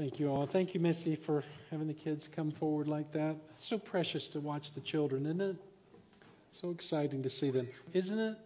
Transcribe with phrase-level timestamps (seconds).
[0.00, 0.46] Thank you all.
[0.46, 3.36] Thank you, Missy, for having the kids come forward like that.
[3.56, 5.56] It's so precious to watch the children, isn't it?
[6.54, 8.38] So exciting to see them, isn't it?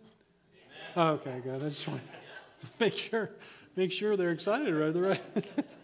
[0.97, 1.63] Oh, okay, good.
[1.63, 3.31] I just want to make sure
[3.77, 4.93] make sure they're excited, right?
[4.93, 5.03] They're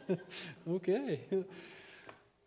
[0.08, 0.18] right.
[0.68, 1.20] okay.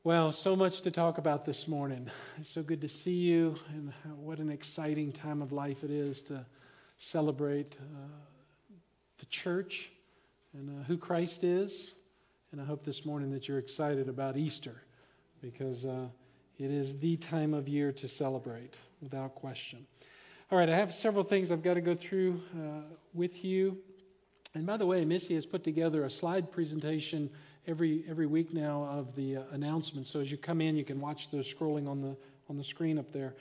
[0.03, 2.09] Well, so much to talk about this morning.
[2.41, 6.23] It's so good to see you, and what an exciting time of life it is
[6.23, 6.45] to
[6.97, 8.75] celebrate uh,
[9.19, 9.89] the church
[10.53, 11.93] and uh, who Christ is.
[12.53, 14.75] And I hope this morning that you're excited about Easter
[15.41, 16.05] because uh,
[16.59, 19.87] it is the time of year to celebrate, without question.
[20.51, 22.81] All right, I have several things I've got to go through uh,
[23.11, 23.79] with you.
[24.53, 27.31] And by the way, Missy has put together a slide presentation
[27.65, 30.11] every every week now of the uh, announcements.
[30.11, 32.15] So as you come in, you can watch those scrolling on the
[32.51, 33.33] on the screen up there.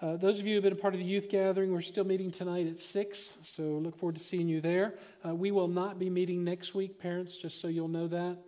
[0.00, 2.04] Uh, those of you who have been a part of the youth gathering, we're still
[2.04, 4.94] meeting tonight at 6, so look forward to seeing you there.
[5.26, 8.38] Uh, we will not be meeting next week, parents, just so you'll know that.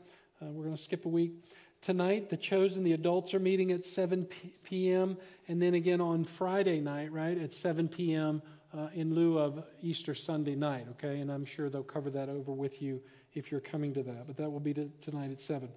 [0.43, 1.33] Uh, we're going to skip a week.
[1.83, 4.27] Tonight, the chosen, the adults are meeting at 7
[4.65, 8.43] p.m., and then again on Friday night, right, at 7 p.m.
[8.77, 11.21] Uh, in lieu of Easter Sunday night, okay?
[11.21, 13.01] And I'm sure they'll cover that over with you
[13.35, 15.69] if you're coming to that, but that will be to, tonight at 7.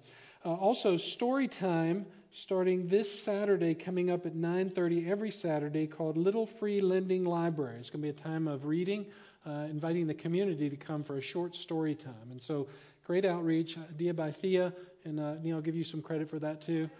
[0.44, 6.46] Uh, also, story time starting this Saturday, coming up at 9:30 every Saturday, called Little
[6.46, 7.78] Free Lending Library.
[7.78, 9.06] It's going to be a time of reading,
[9.46, 12.30] uh, inviting the community to come for a short story time.
[12.30, 12.68] And so,
[13.06, 14.72] great outreach, idea by Thea,
[15.04, 16.90] and uh, Neil, I'll give you some credit for that too.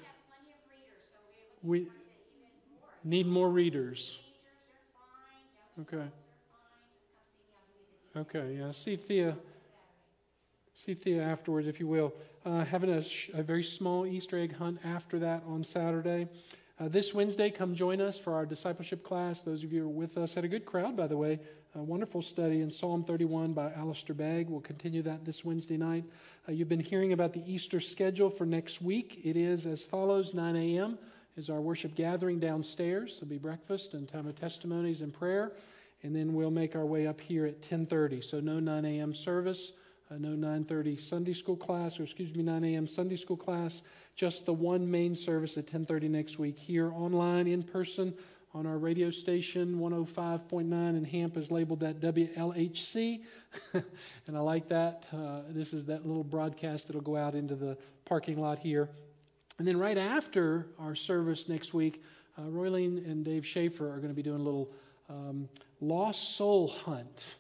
[1.63, 1.89] We
[3.03, 4.19] need more readers.
[5.81, 6.05] Okay.
[8.17, 8.71] Okay, yeah.
[8.71, 9.37] See Thea
[10.77, 12.15] see Thea afterwards, if you will.
[12.45, 16.29] Uh, having a, sh- a, very small Easter egg hunt after that on Saturday.
[16.79, 19.41] Uh, this Wednesday, come join us for our discipleship class.
[19.41, 21.41] Those of you who are with us had a good crowd, by the way.
[21.75, 24.51] A wonderful study in Psalm 31 by Alistair Begg.
[24.51, 26.05] We'll continue that this Wednesday night.
[26.47, 29.23] Uh, you've been hearing about the Easter schedule for next week.
[29.25, 30.99] It is as follows: 9 a.m.
[31.39, 33.21] is our worship gathering downstairs.
[33.21, 35.53] There'll be breakfast and time of testimonies and prayer,
[36.03, 38.23] and then we'll make our way up here at 10:30.
[38.23, 39.15] So no 9 a.m.
[39.15, 39.73] service.
[40.11, 42.87] I know 9:30 Sunday school class, or excuse me, 9 a.m.
[42.87, 43.83] Sunday school class.
[44.15, 48.15] Just the one main service at 10:30 next week here online, in person,
[48.55, 53.23] on our radio station 105.9 in Hamp is labeled that WLHC,
[53.75, 55.07] and I like that.
[55.13, 58.89] Uh, this is that little broadcast that'll go out into the parking lot here.
[59.59, 62.03] And then right after our service next week,
[62.39, 64.71] uh, Roylene and Dave Schaefer are going to be doing a little
[65.11, 65.49] um,
[65.81, 67.35] lost soul hunt.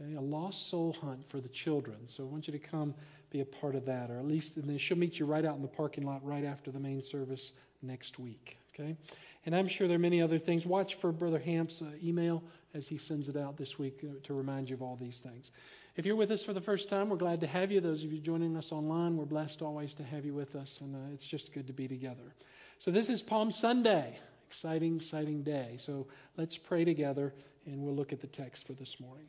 [0.00, 1.96] Okay, a lost soul hunt for the children.
[2.06, 2.94] So I want you to come
[3.30, 5.56] be a part of that, or at least, and then she'll meet you right out
[5.56, 8.58] in the parking lot right after the main service next week.
[8.74, 8.96] Okay,
[9.44, 10.64] and I'm sure there are many other things.
[10.64, 12.42] Watch for Brother Hamp's uh, email
[12.74, 15.50] as he sends it out this week uh, to remind you of all these things.
[15.96, 17.80] If you're with us for the first time, we're glad to have you.
[17.80, 20.94] Those of you joining us online, we're blessed always to have you with us, and
[20.94, 22.34] uh, it's just good to be together.
[22.78, 24.16] So this is Palm Sunday.
[24.48, 25.74] Exciting, exciting day.
[25.78, 27.34] So let's pray together,
[27.66, 29.26] and we'll look at the text for this morning.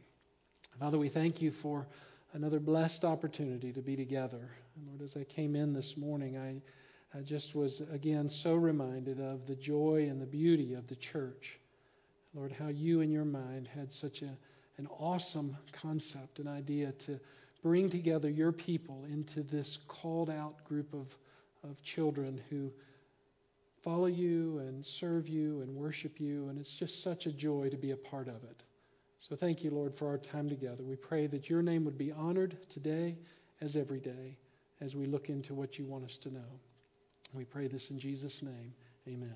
[0.80, 1.86] Father, we thank you for
[2.32, 4.50] another blessed opportunity to be together.
[4.78, 9.20] And Lord, as I came in this morning, I, I just was again so reminded
[9.20, 11.60] of the joy and the beauty of the church.
[12.34, 14.30] Lord, how you in your mind had such a,
[14.78, 17.20] an awesome concept, an idea to
[17.62, 21.08] bring together your people into this called out group of,
[21.70, 22.72] of children who
[23.82, 26.48] follow you and serve you and worship you.
[26.48, 28.64] And it's just such a joy to be a part of it.
[29.19, 30.84] So thank you, Lord, for our time together.
[30.84, 33.18] We pray that your name would be honored today
[33.62, 34.38] as every day
[34.81, 36.59] as we look into what you want us to know.
[37.34, 38.74] We pray this in Jesus' name.
[39.07, 39.35] Amen.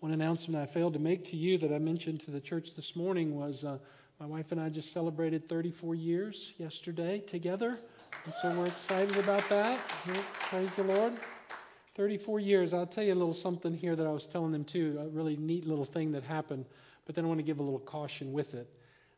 [0.00, 2.94] One announcement I failed to make to you that I mentioned to the church this
[2.94, 3.78] morning was uh,
[4.20, 7.78] my wife and I just celebrated 34 years yesterday together.
[8.24, 9.78] And so we're excited about that.
[10.42, 11.14] Praise the Lord.
[11.96, 12.72] 34 years.
[12.72, 14.96] I'll tell you a little something here that I was telling them too.
[15.00, 16.64] A really neat little thing that happened
[17.08, 18.68] but then I want to give a little caution with it.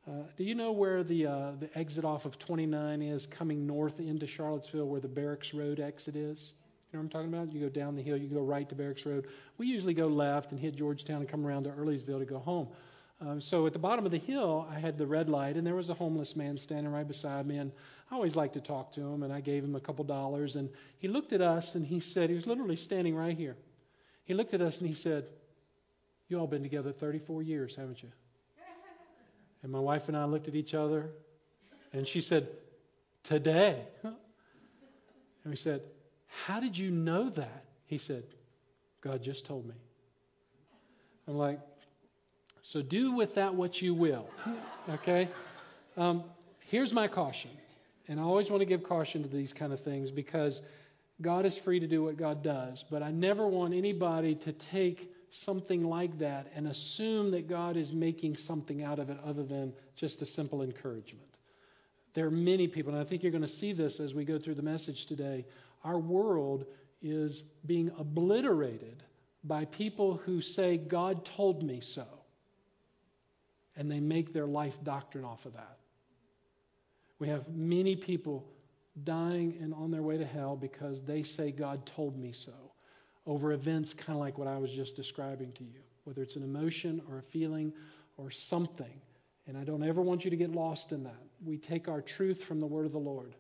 [0.06, 3.98] Uh, do you know where the uh, the exit off of 29 is coming north
[3.98, 6.52] into Charlottesville, where the Barracks Road exit is?
[6.92, 7.52] You know what I'm talking about?
[7.52, 9.26] You go down the hill, you go right to Barracks Road.
[9.58, 12.68] We usually go left and hit Georgetown and come around to Earlysville to go home.
[13.20, 15.74] Um, so at the bottom of the hill, I had the red light, and there
[15.74, 17.58] was a homeless man standing right beside me.
[17.58, 17.72] And
[18.10, 20.54] I always like to talk to him, and I gave him a couple dollars.
[20.54, 20.70] And
[21.00, 23.56] he looked at us, and he said, he was literally standing right here.
[24.24, 25.26] He looked at us, and he said,
[26.30, 28.08] you all been together 34 years, haven't you?
[29.62, 31.10] And my wife and I looked at each other,
[31.92, 32.48] and she said,
[33.22, 33.82] Today.
[34.02, 34.14] And
[35.44, 35.82] we said,
[36.26, 37.64] How did you know that?
[37.86, 38.24] He said,
[39.00, 39.74] God just told me.
[41.28, 41.60] I'm like,
[42.62, 44.28] So do with that what you will.
[44.88, 45.28] Okay?
[45.96, 46.24] Um,
[46.60, 47.50] here's my caution.
[48.08, 50.62] And I always want to give caution to these kind of things because
[51.20, 52.84] God is free to do what God does.
[52.90, 57.92] But I never want anybody to take something like that and assume that God is
[57.92, 61.38] making something out of it other than just a simple encouragement.
[62.14, 64.38] There are many people, and I think you're going to see this as we go
[64.38, 65.46] through the message today.
[65.84, 66.66] Our world
[67.02, 69.02] is being obliterated
[69.44, 72.06] by people who say, God told me so.
[73.76, 75.78] And they make their life doctrine off of that.
[77.18, 78.46] We have many people
[79.04, 82.69] dying and on their way to hell because they say, God told me so,
[83.30, 86.42] over events kind of like what I was just describing to you, whether it's an
[86.42, 87.72] emotion or a feeling
[88.16, 89.00] or something.
[89.46, 91.22] And I don't ever want you to get lost in that.
[91.44, 93.36] We take our truth from the Word of the Lord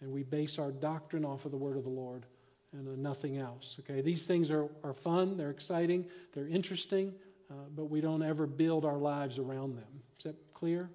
[0.00, 2.24] and we base our doctrine off of the Word of the Lord
[2.72, 3.76] and nothing else.
[3.80, 7.12] Okay, these things are, are fun, they're exciting, they're interesting,
[7.50, 10.02] uh, but we don't ever build our lives around them.
[10.18, 10.88] Is that clear?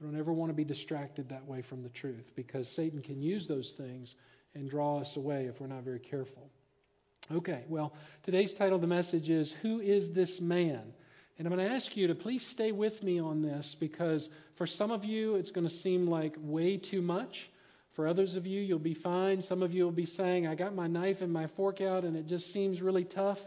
[0.00, 3.20] We don't ever want to be distracted that way from the truth because Satan can
[3.20, 4.14] use those things
[4.54, 6.50] and draw us away if we're not very careful.
[7.34, 7.92] Okay, well,
[8.22, 10.80] today's title of the message is Who is this man?
[11.38, 14.64] And I'm going to ask you to please stay with me on this because for
[14.64, 17.50] some of you it's going to seem like way too much.
[17.94, 19.42] For others of you, you'll be fine.
[19.42, 22.16] Some of you will be saying, I got my knife and my fork out and
[22.16, 23.40] it just seems really tough.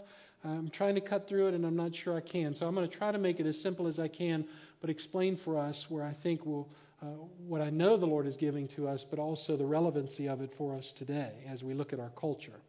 [0.44, 2.56] I'm trying to cut through it and I'm not sure I can.
[2.56, 4.44] So I'm going to try to make it as simple as I can,
[4.82, 6.68] but explain for us where I think will,
[7.02, 7.06] uh,
[7.48, 10.54] what I know the Lord is giving to us, but also the relevancy of it
[10.54, 12.60] for us today as we look at our culture.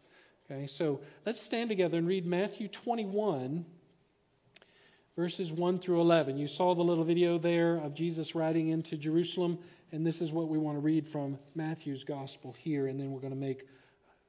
[0.50, 3.64] Okay, so let's stand together and read Matthew 21,
[5.14, 6.38] verses 1 through 11.
[6.38, 9.61] You saw the little video there of Jesus riding into Jerusalem.
[9.93, 13.20] And this is what we want to read from Matthew's gospel here, and then we're
[13.20, 13.69] going to make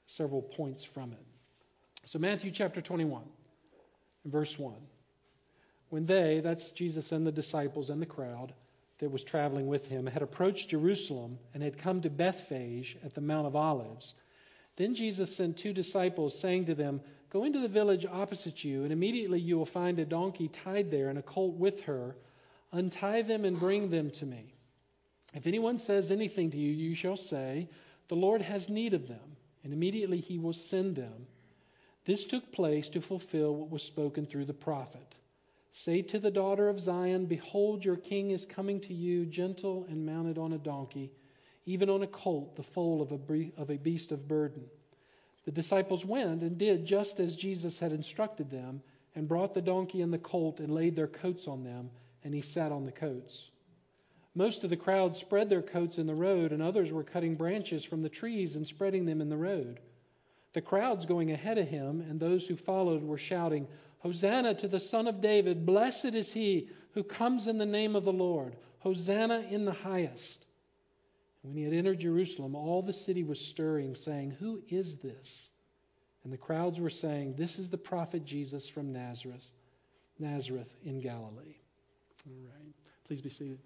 [0.06, 1.26] several points from it.
[2.06, 3.24] So, Matthew chapter 21,
[4.26, 4.76] verse 1.
[5.90, 8.54] When they, that's Jesus and the disciples and the crowd
[9.00, 13.22] that was traveling with him, had approached Jerusalem and had come to Bethphage at the
[13.22, 14.14] Mount of Olives,
[14.78, 18.92] then Jesus sent two disciples, saying to them, Go into the village opposite you, and
[18.92, 22.16] immediately you will find a donkey tied there and a colt with her.
[22.72, 24.54] Untie them and bring them to me.
[25.34, 27.70] If anyone says anything to you, you shall say,
[28.10, 31.28] The Lord has need of them, and immediately he will send them.
[32.06, 35.16] This took place to fulfill what was spoken through the prophet.
[35.72, 40.06] Say to the daughter of Zion, Behold, your king is coming to you, gentle and
[40.06, 41.12] mounted on a donkey,
[41.66, 44.64] even on a colt, the foal of a, of a beast of burden.
[45.46, 48.82] The disciples went and did just as Jesus had instructed them,
[49.16, 51.90] and brought the donkey and the colt and laid their coats on them,
[52.24, 53.52] and he sat on the coats.
[54.34, 57.84] Most of the crowd spread their coats in the road, and others were cutting branches
[57.84, 59.80] from the trees and spreading them in the road.
[60.54, 63.68] The crowds going ahead of him and those who followed were shouting,
[64.00, 65.66] Hosanna to the Son of David!
[65.66, 68.56] Blessed is he who comes in the name of the Lord!
[68.80, 70.46] Hosanna in the highest!
[71.42, 75.50] When he had entered Jerusalem, all the city was stirring, saying, Who is this?
[76.24, 79.50] And the crowds were saying, This is the prophet Jesus from Nazareth,
[80.20, 81.56] Nazareth in Galilee.
[82.28, 82.74] All right.
[83.08, 83.60] Please be seated.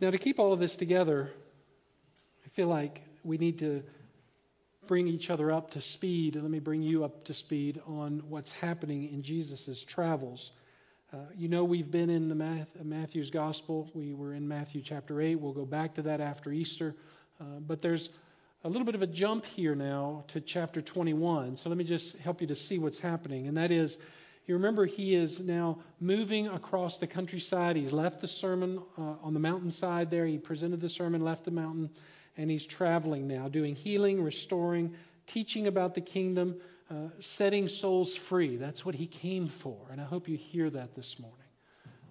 [0.00, 1.30] Now, to keep all of this together,
[2.44, 3.84] I feel like we need to
[4.86, 6.34] bring each other up to speed.
[6.34, 10.50] Let me bring you up to speed on what's happening in Jesus' travels.
[11.12, 13.90] Uh, you know, we've been in the Matthew's Gospel.
[13.92, 15.34] We were in Matthew chapter 8.
[15.34, 16.94] We'll go back to that after Easter.
[17.38, 18.08] Uh, but there's
[18.64, 21.58] a little bit of a jump here now to chapter 21.
[21.58, 23.46] So let me just help you to see what's happening.
[23.46, 23.98] And that is,
[24.46, 27.76] you remember he is now moving across the countryside.
[27.76, 30.24] He's left the sermon uh, on the mountainside there.
[30.24, 31.90] He presented the sermon, left the mountain,
[32.38, 34.94] and he's traveling now, doing healing, restoring,
[35.26, 36.56] teaching about the kingdom,
[36.92, 38.56] uh, setting souls free.
[38.56, 39.78] That's what he came for.
[39.90, 41.38] And I hope you hear that this morning.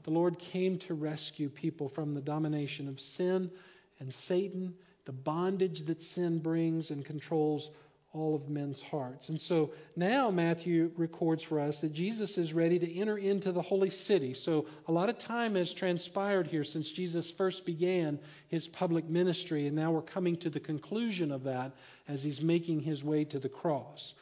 [0.03, 3.51] The Lord came to rescue people from the domination of sin
[3.99, 4.73] and Satan,
[5.05, 7.69] the bondage that sin brings and controls
[8.13, 9.29] all of men's hearts.
[9.29, 13.61] And so now Matthew records for us that Jesus is ready to enter into the
[13.61, 14.33] holy city.
[14.33, 19.67] So a lot of time has transpired here since Jesus first began his public ministry,
[19.67, 21.71] and now we're coming to the conclusion of that
[22.07, 24.13] as he's making his way to the cross.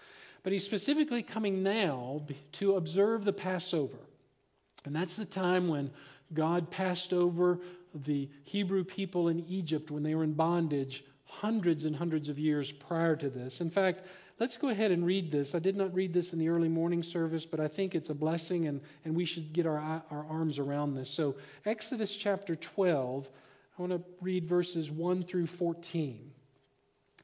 [0.43, 2.21] But he's specifically coming now
[2.53, 3.97] to observe the Passover.
[4.85, 5.91] And that's the time when
[6.33, 7.59] God passed over
[7.93, 12.71] the Hebrew people in Egypt when they were in bondage hundreds and hundreds of years
[12.71, 13.61] prior to this.
[13.61, 14.05] In fact,
[14.39, 15.53] let's go ahead and read this.
[15.53, 18.15] I did not read this in the early morning service, but I think it's a
[18.15, 21.09] blessing and, and we should get our, our arms around this.
[21.09, 23.29] So, Exodus chapter 12,
[23.77, 26.31] I want to read verses 1 through 14.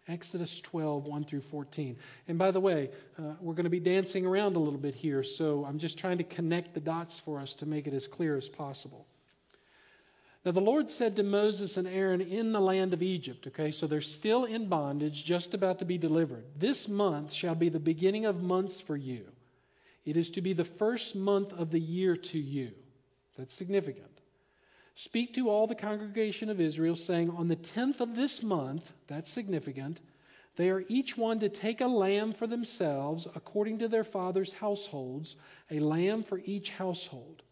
[0.07, 1.97] Exodus 12, 1 through 14.
[2.27, 5.23] And by the way, uh, we're going to be dancing around a little bit here,
[5.23, 8.37] so I'm just trying to connect the dots for us to make it as clear
[8.37, 9.07] as possible.
[10.45, 13.87] Now the Lord said to Moses and Aaron in the land of Egypt, okay, so
[13.87, 16.45] they're still in bondage, just about to be delivered.
[16.55, 19.25] This month shall be the beginning of months for you.
[20.05, 22.71] It is to be the first month of the year to you.
[23.39, 24.14] That's significant.
[24.97, 29.29] Speak to all the congregation of Israel, saying, On the tenth of this month, that's
[29.29, 29.99] significant,
[30.55, 35.35] they are each one to take a lamb for themselves, according to their father's households,
[35.69, 37.43] a lamb for each household.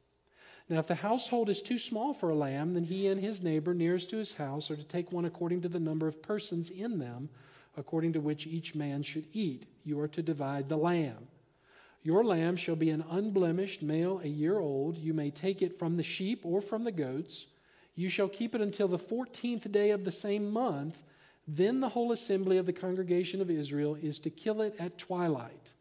[0.69, 3.73] Now, if the household is too small for a lamb, then he and his neighbor
[3.73, 6.97] nearest to his house are to take one according to the number of persons in
[6.97, 7.27] them,
[7.75, 9.65] according to which each man should eat.
[9.83, 11.27] You are to divide the lamb.
[12.03, 14.97] Your lamb shall be an unblemished male, a year old.
[14.97, 17.47] You may take it from the sheep or from the goats.
[17.95, 21.01] You shall keep it until the fourteenth day of the same month.
[21.47, 25.73] Then the whole assembly of the congregation of Israel is to kill it at twilight.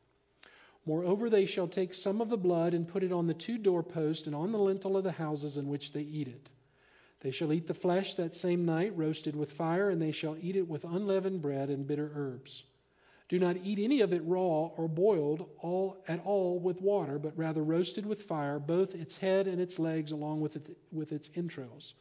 [0.87, 4.26] Moreover, they shall take some of the blood and put it on the two doorposts
[4.26, 6.50] and on the lintel of the houses in which they eat it.
[7.21, 10.57] They shall eat the flesh that same night, roasted with fire, and they shall eat
[10.57, 12.64] it with unleavened bread and bitter herbs.
[13.32, 17.32] Do not eat any of it raw or boiled all, at all with water, but
[17.34, 21.30] rather roasted with fire, both its head and its legs, along with, it, with its
[21.34, 21.94] entrails.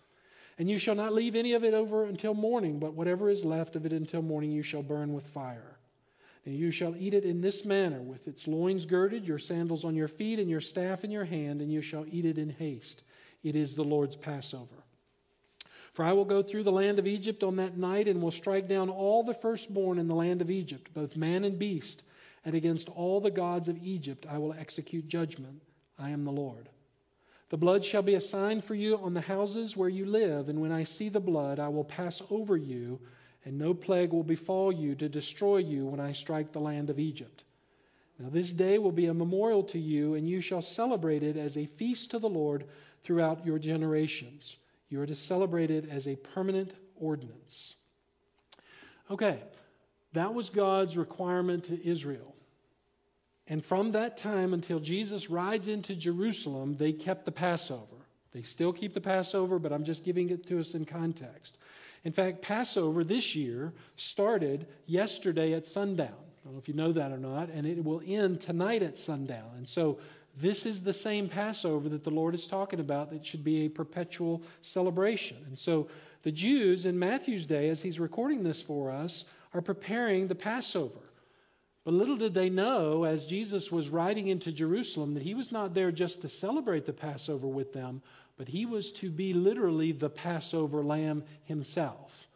[0.59, 3.77] And you shall not leave any of it over until morning, but whatever is left
[3.77, 5.77] of it until morning you shall burn with fire.
[6.45, 9.95] And you shall eat it in this manner, with its loins girded, your sandals on
[9.95, 13.03] your feet, and your staff in your hand, and you shall eat it in haste.
[13.41, 14.83] It is the Lord's Passover.
[16.01, 18.67] For I will go through the land of Egypt on that night, and will strike
[18.67, 22.01] down all the firstborn in the land of Egypt, both man and beast,
[22.43, 25.61] and against all the gods of Egypt I will execute judgment.
[25.99, 26.69] I am the Lord.
[27.49, 30.59] The blood shall be a sign for you on the houses where you live, and
[30.59, 32.99] when I see the blood, I will pass over you
[33.45, 36.97] and no plague will befall you to destroy you when I strike the land of
[36.97, 37.43] Egypt.
[38.17, 41.57] Now, this day will be a memorial to you, and you shall celebrate it as
[41.57, 42.65] a feast to the Lord
[43.03, 44.57] throughout your generations.
[44.91, 47.75] You are to celebrate it as a permanent ordinance.
[49.09, 49.41] Okay,
[50.13, 52.35] that was God's requirement to Israel.
[53.47, 57.85] And from that time until Jesus rides into Jerusalem, they kept the Passover.
[58.33, 61.57] They still keep the Passover, but I'm just giving it to us in context.
[62.03, 66.07] In fact, Passover this year started yesterday at sundown.
[66.09, 68.97] I don't know if you know that or not, and it will end tonight at
[68.97, 69.51] sundown.
[69.57, 69.99] And so
[70.41, 73.69] this is the same Passover that the Lord is talking about that should be a
[73.69, 75.37] perpetual celebration.
[75.47, 75.87] And so
[76.23, 80.99] the Jews in Matthew's day, as he's recording this for us, are preparing the Passover.
[81.83, 85.73] But little did they know, as Jesus was riding into Jerusalem, that he was not
[85.73, 88.01] there just to celebrate the Passover with them,
[88.37, 92.27] but he was to be literally the Passover lamb himself.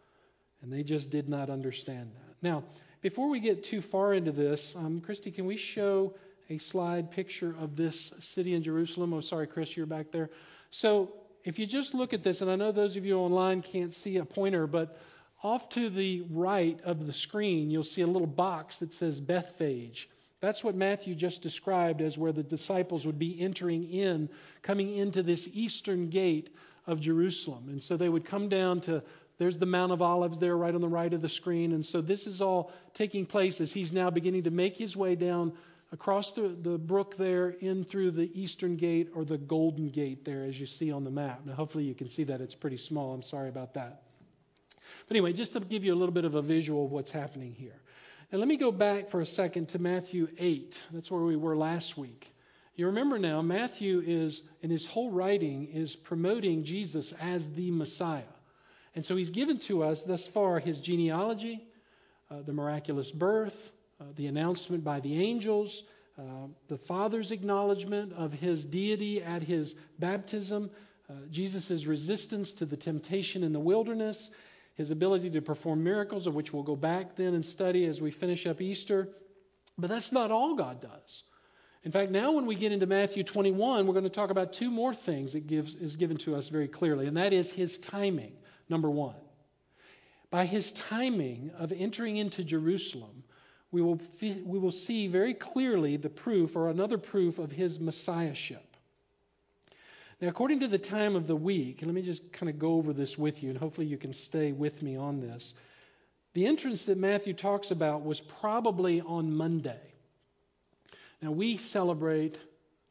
[0.61, 2.35] And they just did not understand that.
[2.41, 2.63] Now,
[3.01, 6.15] before we get too far into this, um, Christy, can we show
[6.49, 9.13] a slide picture of this city in Jerusalem?
[9.13, 10.29] Oh, sorry, Chris, you're back there.
[10.71, 13.93] So, if you just look at this, and I know those of you online can't
[13.93, 14.97] see a pointer, but
[15.43, 20.09] off to the right of the screen, you'll see a little box that says Bethphage.
[20.41, 24.29] That's what Matthew just described as where the disciples would be entering in,
[24.63, 26.49] coming into this eastern gate
[26.87, 27.65] of Jerusalem.
[27.69, 29.03] And so they would come down to,
[29.37, 31.73] there's the Mount of Olives there right on the right of the screen.
[31.73, 35.15] And so this is all taking place as he's now beginning to make his way
[35.15, 35.53] down
[35.91, 40.43] across the, the brook there in through the eastern gate or the golden gate there
[40.43, 41.41] as you see on the map.
[41.45, 42.41] Now, hopefully you can see that.
[42.41, 43.13] It's pretty small.
[43.13, 44.03] I'm sorry about that.
[45.07, 47.53] But anyway, just to give you a little bit of a visual of what's happening
[47.53, 47.79] here.
[48.31, 50.83] And let me go back for a second to Matthew 8.
[50.91, 52.27] That's where we were last week.
[52.75, 58.23] You remember now, Matthew is, in his whole writing, is promoting Jesus as the Messiah.
[58.95, 61.63] And so he's given to us thus far his genealogy,
[62.29, 65.83] uh, the miraculous birth, uh, the announcement by the angels,
[66.17, 70.69] uh, the Father's acknowledgement of his deity at his baptism,
[71.09, 74.31] uh, Jesus' resistance to the temptation in the wilderness,
[74.75, 78.11] his ability to perform miracles, of which we'll go back then and study as we
[78.11, 79.09] finish up Easter.
[79.77, 81.23] But that's not all God does.
[81.83, 84.71] In fact, now when we get into Matthew 21, we're going to talk about two
[84.71, 88.33] more things that gives, is given to us very clearly, and that is his timing,
[88.69, 89.15] number one.
[90.31, 93.23] By his timing of entering into Jerusalem,
[93.75, 98.65] we will, we will see very clearly the proof, or another proof, of his messiahship.
[100.21, 102.93] Now, according to the time of the week, let me just kind of go over
[102.93, 105.53] this with you, and hopefully you can stay with me on this.
[106.35, 109.81] The entrance that Matthew talks about was probably on Monday.
[111.21, 112.39] Now, we celebrate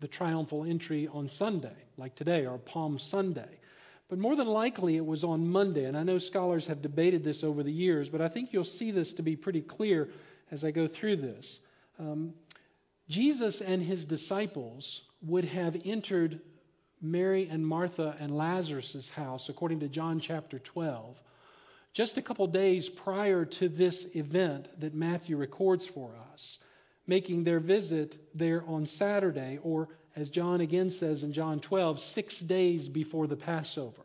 [0.00, 3.58] the triumphal entry on Sunday, like today, or Palm Sunday.
[4.10, 5.86] But more than likely, it was on Monday.
[5.86, 8.90] And I know scholars have debated this over the years, but I think you'll see
[8.90, 10.10] this to be pretty clear
[10.54, 11.58] as I go through this.
[11.98, 12.32] Um,
[13.08, 16.40] Jesus and his disciples would have entered
[17.02, 21.20] Mary and Martha and Lazarus' house, according to John chapter 12,
[21.92, 26.58] just a couple days prior to this event that Matthew records for us,
[27.06, 32.38] making their visit there on Saturday, or as John again says in John 12, six
[32.38, 34.02] days before the Passover.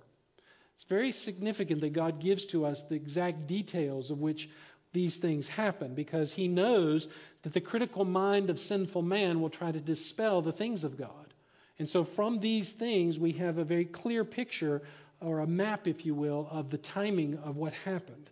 [0.75, 4.49] It's very significant that God gives to us the exact details of which
[4.91, 7.07] these things happen because he knows
[7.43, 11.33] that the critical mind of sinful man will try to dispel the things of God.
[11.77, 14.81] And so, from these things, we have a very clear picture,
[15.21, 18.29] or a map, if you will, of the timing of what happened.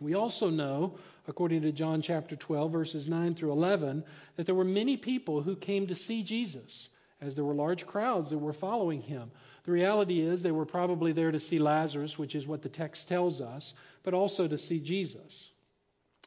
[0.00, 4.04] We also know, according to John chapter 12, verses 9 through 11,
[4.36, 6.88] that there were many people who came to see Jesus,
[7.20, 9.30] as there were large crowds that were following him.
[9.64, 13.08] The reality is they were probably there to see Lazarus, which is what the text
[13.08, 15.50] tells us, but also to see Jesus.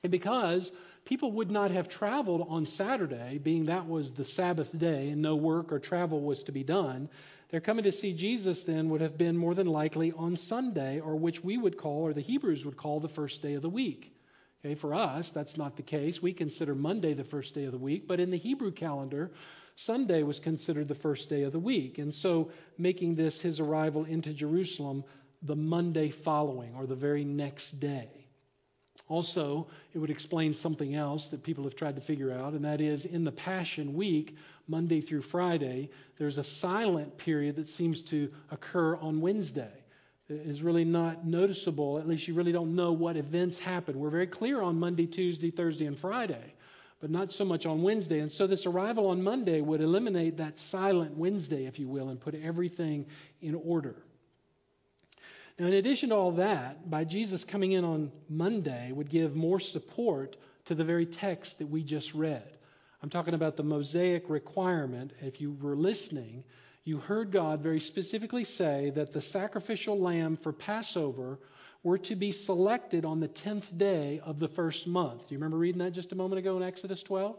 [0.04, 0.72] And because
[1.06, 5.36] people would not have traveled on Saturday, being that was the Sabbath day and no
[5.36, 7.10] work or travel was to be done,
[7.50, 11.16] their coming to see Jesus then would have been more than likely on Sunday, or
[11.16, 14.16] which we would call, or the Hebrews would call, the first day of the week.
[14.64, 16.22] Okay, for us, that's not the case.
[16.22, 19.32] We consider Monday the first day of the week, but in the Hebrew calendar,
[19.76, 21.98] Sunday was considered the first day of the week.
[21.98, 25.04] And so, making this his arrival into Jerusalem
[25.42, 28.29] the Monday following, or the very next day.
[29.10, 32.80] Also, it would explain something else that people have tried to figure out, and that
[32.80, 34.38] is in the Passion Week,
[34.68, 35.90] Monday through Friday,
[36.20, 39.72] there's a silent period that seems to occur on Wednesday.
[40.30, 44.00] It is really not noticeable, at least you really don't know what events happen.
[44.00, 46.54] We're very clear on Monday, Tuesday, Thursday, and Friday,
[47.02, 48.20] but not so much on Wednesday.
[48.20, 52.20] And so this arrival on Monday would eliminate that silent Wednesday, if you will, and
[52.20, 53.08] put everything
[53.42, 53.96] in order.
[55.60, 59.60] Now, in addition to all that, by Jesus coming in on Monday would give more
[59.60, 62.50] support to the very text that we just read.
[63.04, 65.12] I'm talking about the Mosaic requirement.
[65.20, 66.46] If you were listening,
[66.86, 71.40] you heard God very specifically say that the sacrificial lamb for Passover
[71.84, 75.28] were to be selected on the 10th day of the first month.
[75.28, 77.36] Do you remember reading that just a moment ago in Exodus 12?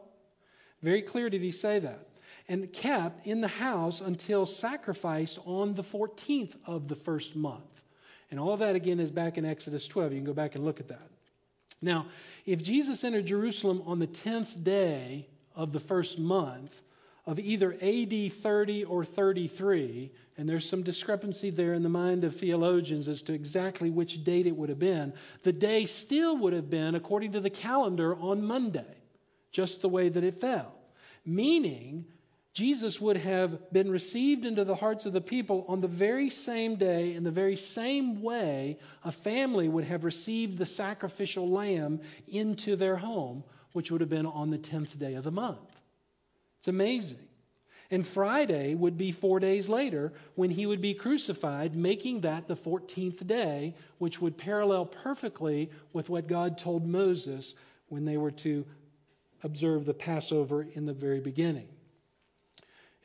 [0.82, 2.06] Very clear did he say that.
[2.48, 7.79] And kept in the house until sacrificed on the 14th of the first month.
[8.30, 10.12] And all that, again, is back in Exodus 12.
[10.12, 11.08] You can go back and look at that.
[11.82, 12.06] Now,
[12.46, 16.78] if Jesus entered Jerusalem on the 10th day of the first month
[17.26, 22.36] of either AD 30 or 33, and there's some discrepancy there in the mind of
[22.36, 25.12] theologians as to exactly which date it would have been,
[25.42, 28.94] the day still would have been, according to the calendar, on Monday,
[29.52, 30.72] just the way that it fell.
[31.24, 32.06] Meaning
[32.60, 36.76] Jesus would have been received into the hearts of the people on the very same
[36.76, 42.76] day, in the very same way a family would have received the sacrificial lamb into
[42.76, 45.74] their home, which would have been on the 10th day of the month.
[46.58, 47.26] It's amazing.
[47.90, 52.56] And Friday would be four days later when he would be crucified, making that the
[52.56, 57.54] 14th day, which would parallel perfectly with what God told Moses
[57.88, 58.66] when they were to
[59.42, 61.68] observe the Passover in the very beginning.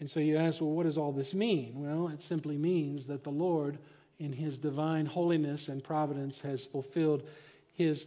[0.05, 1.71] And so you ask, well, what does all this mean?
[1.77, 3.79] Well, it simply means that the Lord,
[4.19, 7.23] in his divine holiness and providence, has fulfilled
[7.73, 8.05] his,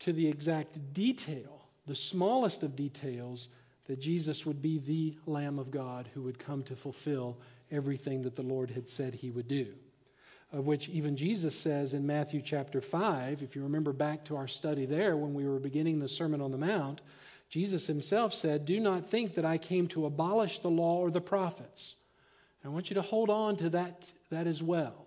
[0.00, 3.46] to the exact detail, the smallest of details,
[3.86, 7.38] that Jesus would be the Lamb of God who would come to fulfill
[7.70, 9.68] everything that the Lord had said he would do.
[10.52, 14.48] Of which even Jesus says in Matthew chapter 5, if you remember back to our
[14.48, 17.00] study there when we were beginning the Sermon on the Mount,
[17.50, 21.20] Jesus himself said, Do not think that I came to abolish the law or the
[21.20, 21.94] prophets.
[22.64, 25.06] I want you to hold on to that, that as well.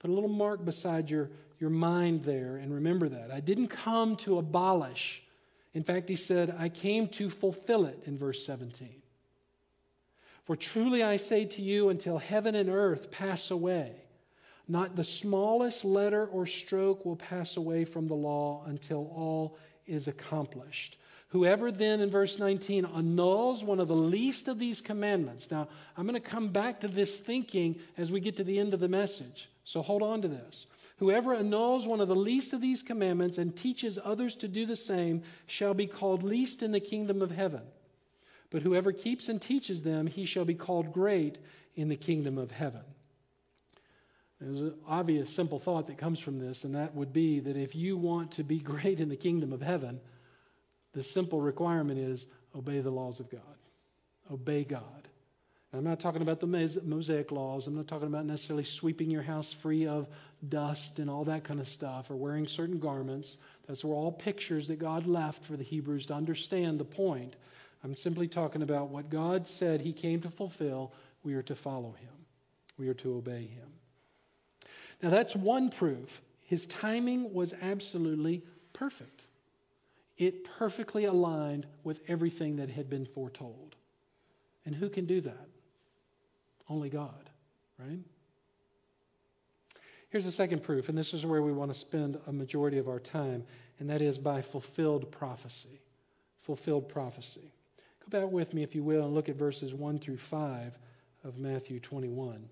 [0.00, 1.30] Put a little mark beside your,
[1.60, 3.30] your mind there and remember that.
[3.30, 5.22] I didn't come to abolish.
[5.74, 8.88] In fact, he said, I came to fulfill it in verse 17.
[10.46, 13.92] For truly I say to you, until heaven and earth pass away,
[14.66, 20.08] not the smallest letter or stroke will pass away from the law until all is
[20.08, 20.96] accomplished.
[21.30, 25.50] Whoever then, in verse 19, annuls one of the least of these commandments.
[25.50, 28.74] Now, I'm going to come back to this thinking as we get to the end
[28.74, 29.48] of the message.
[29.64, 30.66] So hold on to this.
[30.98, 34.76] Whoever annuls one of the least of these commandments and teaches others to do the
[34.76, 37.62] same shall be called least in the kingdom of heaven.
[38.50, 41.38] But whoever keeps and teaches them, he shall be called great
[41.76, 42.82] in the kingdom of heaven.
[44.40, 47.76] There's an obvious, simple thought that comes from this, and that would be that if
[47.76, 50.00] you want to be great in the kingdom of heaven,
[50.92, 53.40] the simple requirement is obey the laws of God.
[54.32, 54.82] Obey God.
[55.72, 57.68] I'm not talking about the Mosaic laws.
[57.68, 60.08] I'm not talking about necessarily sweeping your house free of
[60.48, 63.36] dust and all that kind of stuff or wearing certain garments.
[63.68, 67.36] Those were all pictures that God left for the Hebrews to understand the point.
[67.84, 70.92] I'm simply talking about what God said He came to fulfill.
[71.22, 72.10] We are to follow Him.
[72.80, 73.68] We are to obey him.
[75.02, 76.22] Now, that's one proof.
[76.44, 79.22] His timing was absolutely perfect.
[80.20, 83.74] It perfectly aligned with everything that had been foretold.
[84.66, 85.48] And who can do that?
[86.68, 87.30] Only God,
[87.78, 87.98] right?
[90.10, 92.86] Here's the second proof, and this is where we want to spend a majority of
[92.86, 93.44] our time,
[93.78, 95.80] and that is by fulfilled prophecy.
[96.42, 97.50] Fulfilled prophecy.
[98.00, 100.78] Go back with me, if you will, and look at verses 1 through 5
[101.24, 102.46] of Matthew 21.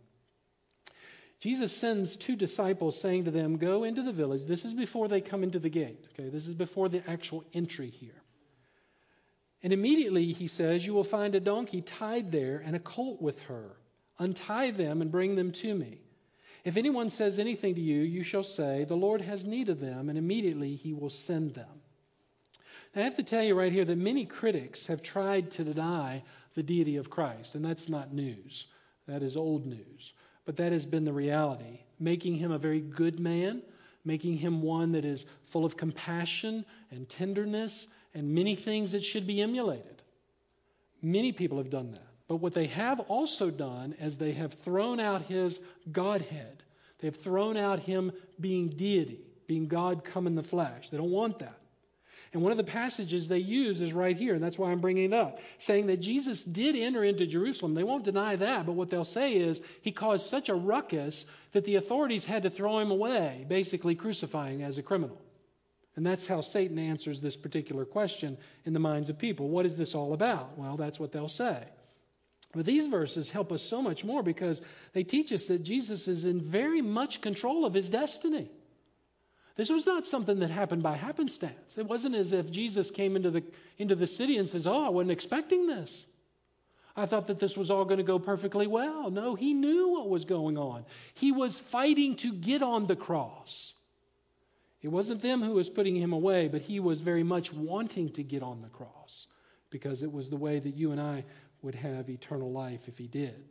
[1.40, 4.44] Jesus sends two disciples, saying to them, Go into the village.
[4.44, 6.04] This is before they come into the gate.
[6.12, 8.20] Okay, this is before the actual entry here.
[9.62, 13.40] And immediately, he says, You will find a donkey tied there and a colt with
[13.42, 13.76] her.
[14.18, 16.00] Untie them and bring them to me.
[16.64, 20.08] If anyone says anything to you, you shall say, The Lord has need of them,
[20.08, 21.82] and immediately he will send them.
[22.94, 26.24] Now, I have to tell you right here that many critics have tried to deny
[26.54, 28.66] the deity of Christ, and that's not news.
[29.06, 30.12] That is old news.
[30.48, 33.60] But that has been the reality, making him a very good man,
[34.06, 39.26] making him one that is full of compassion and tenderness and many things that should
[39.26, 40.02] be emulated.
[41.02, 42.08] Many people have done that.
[42.28, 45.60] But what they have also done is they have thrown out his
[45.92, 46.62] Godhead.
[47.00, 50.88] They've thrown out him being deity, being God come in the flesh.
[50.88, 51.57] They don't want that.
[52.32, 55.04] And one of the passages they use is right here, and that's why I'm bringing
[55.06, 57.74] it up, saying that Jesus did enter into Jerusalem.
[57.74, 61.64] They won't deny that, but what they'll say is he caused such a ruckus that
[61.64, 65.18] the authorities had to throw him away, basically crucifying as a criminal.
[65.96, 69.48] And that's how Satan answers this particular question in the minds of people.
[69.48, 70.56] What is this all about?
[70.56, 71.64] Well, that's what they'll say.
[72.54, 74.60] But these verses help us so much more because
[74.92, 78.50] they teach us that Jesus is in very much control of his destiny.
[79.58, 81.76] This was not something that happened by happenstance.
[81.76, 83.42] It wasn't as if Jesus came into the,
[83.76, 86.04] into the city and says, Oh, I wasn't expecting this.
[86.96, 89.10] I thought that this was all going to go perfectly well.
[89.10, 90.84] No, he knew what was going on.
[91.14, 93.72] He was fighting to get on the cross.
[94.80, 98.22] It wasn't them who was putting him away, but he was very much wanting to
[98.22, 99.26] get on the cross
[99.70, 101.24] because it was the way that you and I
[101.62, 103.44] would have eternal life if he did.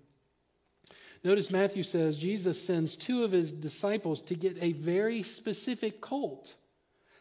[1.24, 6.54] Notice Matthew says Jesus sends two of his disciples to get a very specific colt,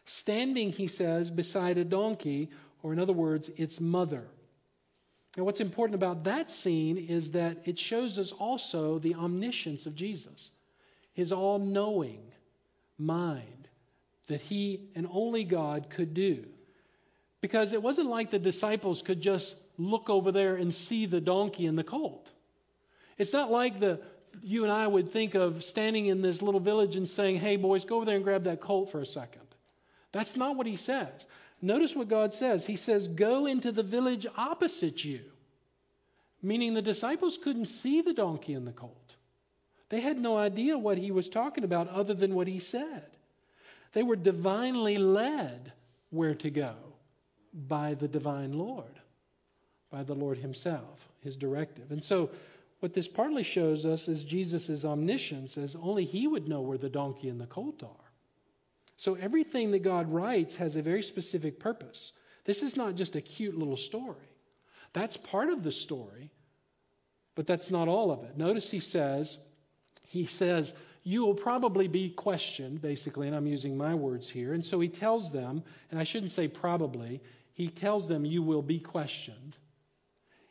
[0.05, 2.51] standing, he says, beside a donkey,
[2.83, 4.25] or in other words, its mother.
[5.37, 9.95] Now, what's important about that scene is that it shows us also the omniscience of
[9.95, 10.51] Jesus,
[11.13, 12.21] his all knowing
[12.99, 13.69] mind
[14.29, 16.45] that he and only God could do.
[17.41, 21.67] Because it wasn't like the disciples could just look over there and see the donkey
[21.67, 22.31] and the colt.
[23.19, 24.01] It's not like the
[24.43, 27.85] you and I would think of standing in this little village and saying, "Hey boys,
[27.85, 29.47] go over there and grab that colt for a second.
[30.13, 31.27] That's not what he says.
[31.63, 32.67] Notice what God says.
[32.67, 35.23] He says, "Go into the village opposite you."
[36.43, 39.17] Meaning the disciples couldn't see the donkey and the colt.
[39.89, 43.07] They had no idea what he was talking about other than what he said.
[43.93, 45.73] They were divinely led
[46.11, 46.75] where to go
[47.55, 49.01] by the divine Lord
[49.91, 51.91] by the Lord Himself, His directive.
[51.91, 52.31] And so,
[52.81, 56.91] what this partly shows us is Jesus' omniscience, as only He would know where the
[56.91, 58.13] donkey and the colt are.
[58.97, 62.13] So, everything that God writes has a very specific purpose.
[62.45, 64.31] This is not just a cute little story.
[64.93, 66.31] That's part of the story,
[67.35, 68.37] but that's not all of it.
[68.37, 69.37] Notice He says,
[70.03, 70.73] He says,
[71.07, 74.55] you will probably be questioned, basically, and I'm using my words here.
[74.55, 75.63] And so he tells them,
[75.93, 77.21] and I shouldn't say probably,
[77.55, 79.57] he tells them, you will be questioned.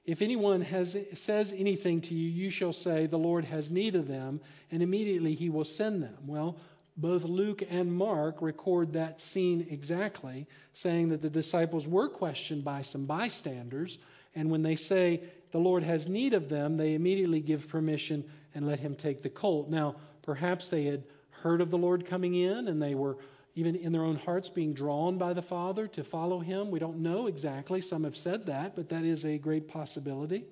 [0.06, 4.08] If anyone has, says anything to you, you shall say, The Lord has need of
[4.08, 4.40] them,
[4.72, 6.16] and immediately he will send them.
[6.28, 6.58] Well,
[6.98, 12.84] both Luke and Mark record that scene exactly, saying that the disciples were questioned by
[12.84, 13.98] some bystanders,
[14.36, 18.68] and when they say, The Lord has need of them, they immediately give permission and
[18.68, 19.70] let him take the colt.
[19.70, 23.18] Now, perhaps they had heard of the Lord coming in and they were
[23.56, 26.70] even in their own hearts being drawn by the Father to follow him.
[26.70, 27.82] We don't know exactly.
[27.82, 30.44] Some have said that, but that is a great possibility.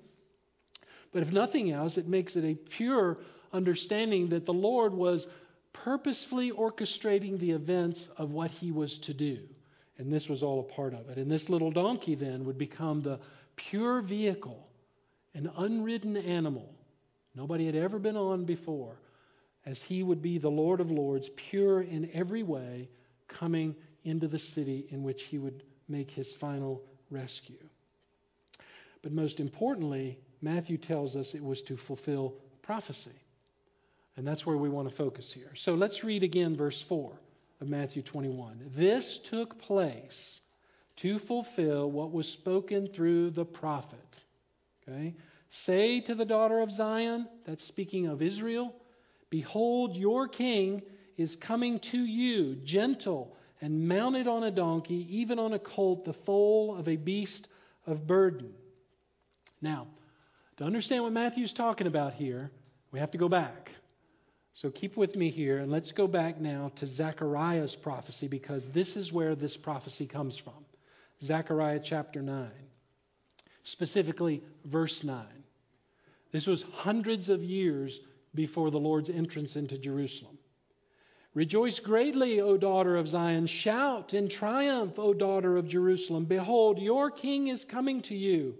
[1.12, 3.18] But if nothing else, it makes it a pure
[3.52, 5.28] understanding that the Lord was
[5.72, 9.38] purposefully orchestrating the events of what he was to do.
[9.98, 11.18] And this was all a part of it.
[11.18, 13.20] And this little donkey then would become the
[13.54, 14.66] pure vehicle,
[15.34, 16.74] an unridden animal
[17.34, 18.96] nobody had ever been on before,
[19.66, 22.88] as he would be the Lord of Lords, pure in every way,
[23.28, 23.74] coming
[24.04, 27.56] into the city in which he would make his final rescue.
[29.02, 33.10] But most importantly, Matthew tells us it was to fulfill prophecy.
[34.16, 35.50] And that's where we want to focus here.
[35.54, 37.12] So let's read again verse 4
[37.60, 38.70] of Matthew 21.
[38.74, 40.40] This took place
[40.96, 44.24] to fulfill what was spoken through the prophet.
[44.88, 45.14] Okay?
[45.50, 48.74] Say to the daughter of Zion, that's speaking of Israel,
[49.30, 50.82] Behold, your king
[51.16, 56.12] is coming to you, gentle and mounted on a donkey, even on a colt, the
[56.12, 57.48] foal of a beast
[57.86, 58.52] of burden.
[59.62, 59.86] Now,
[60.58, 62.50] to understand what Matthew's talking about here,
[62.92, 63.70] we have to go back.
[64.52, 68.96] So keep with me here, and let's go back now to Zechariah's prophecy because this
[68.96, 70.64] is where this prophecy comes from.
[71.22, 72.50] Zechariah chapter 9,
[73.64, 75.24] specifically verse 9.
[76.30, 77.98] This was hundreds of years
[78.34, 80.38] before the Lord's entrance into Jerusalem.
[81.34, 83.46] Rejoice greatly, O daughter of Zion.
[83.46, 86.26] Shout in triumph, O daughter of Jerusalem.
[86.26, 88.54] Behold, your king is coming to you.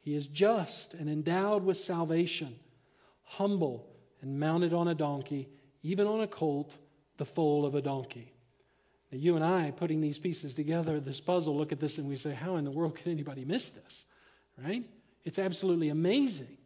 [0.00, 2.54] He is just and endowed with salvation,
[3.22, 3.86] humble
[4.20, 5.48] and mounted on a donkey,
[5.82, 6.76] even on a colt,
[7.16, 8.32] the foal of a donkey.
[9.10, 12.16] Now, you and I, putting these pieces together, this puzzle, look at this and we
[12.16, 14.04] say, how in the world could anybody miss this?
[14.62, 14.84] Right?
[15.24, 16.56] It's absolutely amazing.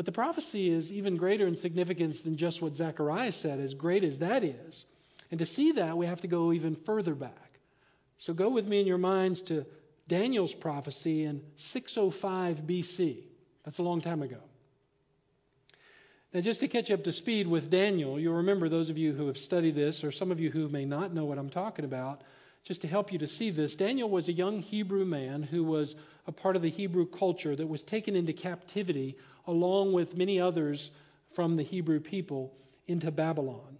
[0.00, 4.02] But the prophecy is even greater in significance than just what Zechariah said, as great
[4.02, 4.86] as that is.
[5.30, 7.60] And to see that, we have to go even further back.
[8.16, 9.66] So go with me in your minds to
[10.08, 13.18] Daniel's prophecy in 605 BC.
[13.66, 14.38] That's a long time ago.
[16.32, 19.26] Now, just to catch up to speed with Daniel, you'll remember those of you who
[19.26, 22.22] have studied this, or some of you who may not know what I'm talking about,
[22.64, 25.94] just to help you to see this, Daniel was a young Hebrew man who was
[26.26, 30.90] a part of the Hebrew culture that was taken into captivity along with many others
[31.34, 32.52] from the Hebrew people
[32.86, 33.78] into Babylon.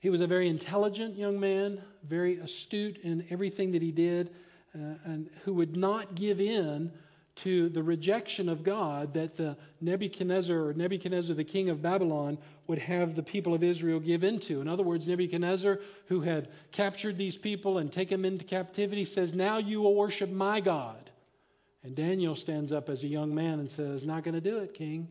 [0.00, 4.30] He was a very intelligent young man, very astute in everything that he did,
[4.74, 6.92] uh, and who would not give in
[7.36, 12.78] to the rejection of God that the Nebuchadnezzar or Nebuchadnezzar, the king of Babylon, would
[12.78, 14.60] have the people of Israel give into.
[14.60, 19.34] In other words, Nebuchadnezzar, who had captured these people and taken them into captivity, says,
[19.34, 21.10] Now you will worship my God.
[21.82, 24.72] And Daniel stands up as a young man and says, Not going to do it,
[24.72, 25.08] king,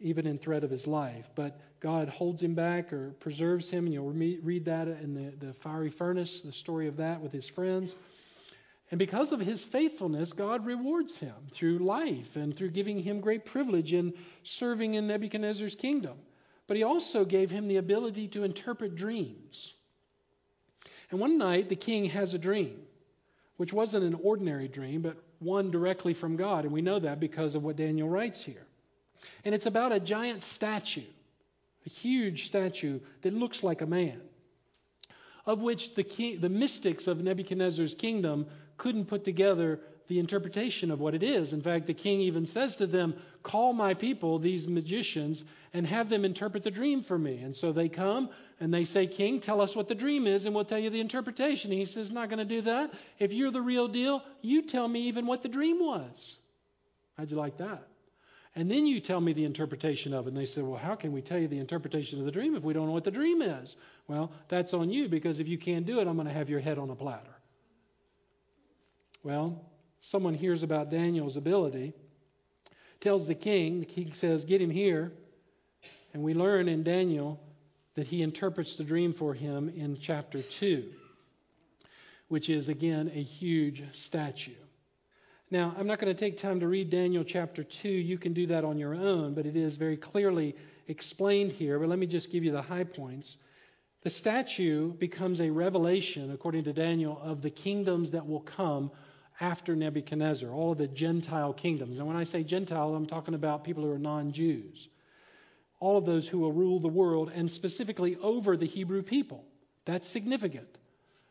[0.00, 1.30] even in threat of his life.
[1.34, 5.90] But God holds him back or preserves him, you'll read that in the, the fiery
[5.90, 7.94] furnace, the story of that with his friends.
[8.90, 13.44] And because of his faithfulness, God rewards him through life and through giving him great
[13.44, 16.16] privilege in serving in Nebuchadnezzar's kingdom.
[16.68, 19.74] But he also gave him the ability to interpret dreams.
[21.10, 22.80] And one night, the king has a dream,
[23.56, 26.64] which wasn't an ordinary dream, but one directly from God.
[26.64, 28.66] And we know that because of what Daniel writes here.
[29.44, 31.02] And it's about a giant statue,
[31.84, 34.20] a huge statue that looks like a man,
[35.44, 41.00] of which the, king, the mystics of Nebuchadnezzar's kingdom couldn't put together the interpretation of
[41.00, 41.52] what it is.
[41.52, 46.08] In fact, the king even says to them, Call my people, these magicians, and have
[46.08, 47.38] them interpret the dream for me.
[47.38, 50.54] And so they come and they say, King, tell us what the dream is, and
[50.54, 51.70] we'll tell you the interpretation.
[51.70, 52.92] And he says, Not going to do that.
[53.18, 56.36] If you're the real deal, you tell me even what the dream was.
[57.16, 57.86] How'd you like that?
[58.54, 60.30] And then you tell me the interpretation of it.
[60.30, 62.62] And they say, Well, how can we tell you the interpretation of the dream if
[62.62, 63.76] we don't know what the dream is?
[64.08, 66.60] Well, that's on you because if you can't do it, I'm going to have your
[66.60, 67.35] head on a platter.
[69.26, 69.60] Well,
[69.98, 71.94] someone hears about Daniel's ability,
[73.00, 75.10] tells the king, the king says, Get him here.
[76.14, 77.40] And we learn in Daniel
[77.96, 80.84] that he interprets the dream for him in chapter 2,
[82.28, 84.52] which is again a huge statue.
[85.50, 87.88] Now, I'm not going to take time to read Daniel chapter 2.
[87.88, 90.54] You can do that on your own, but it is very clearly
[90.86, 91.80] explained here.
[91.80, 93.38] But let me just give you the high points.
[94.02, 98.92] The statue becomes a revelation, according to Daniel, of the kingdoms that will come
[99.40, 101.98] after Nebuchadnezzar, all of the Gentile kingdoms.
[101.98, 104.88] And when I say Gentile, I'm talking about people who are non Jews.
[105.78, 109.44] All of those who will rule the world, and specifically over the Hebrew people.
[109.84, 110.68] That's significant.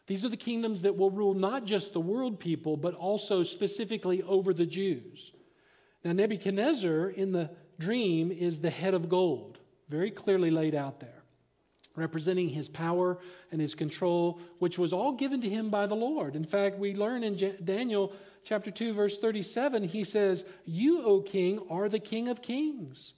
[0.08, 4.22] These are the kingdoms that will rule not just the world people, but also specifically
[4.22, 5.32] over the Jews.
[6.04, 9.58] Now, Nebuchadnezzar in the dream is the head of gold,
[9.90, 11.15] very clearly laid out there
[11.96, 13.18] representing his power
[13.52, 16.36] and his control, which was all given to him by the Lord.
[16.36, 21.60] In fact, we learn in Daniel chapter 2, verse 37, he says, You, O king,
[21.70, 23.14] are the king of kings,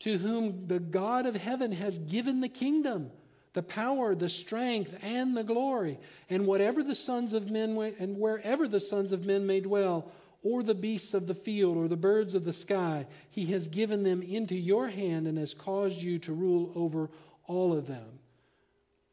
[0.00, 3.10] to whom the God of heaven has given the kingdom,
[3.52, 5.98] the power, the strength, and the glory.
[6.30, 10.10] And whatever the sons of men, and wherever the sons of men may dwell,
[10.42, 14.02] or the beasts of the field, or the birds of the sky, he has given
[14.02, 17.10] them into your hand and has caused you to rule over
[17.46, 18.18] all of them.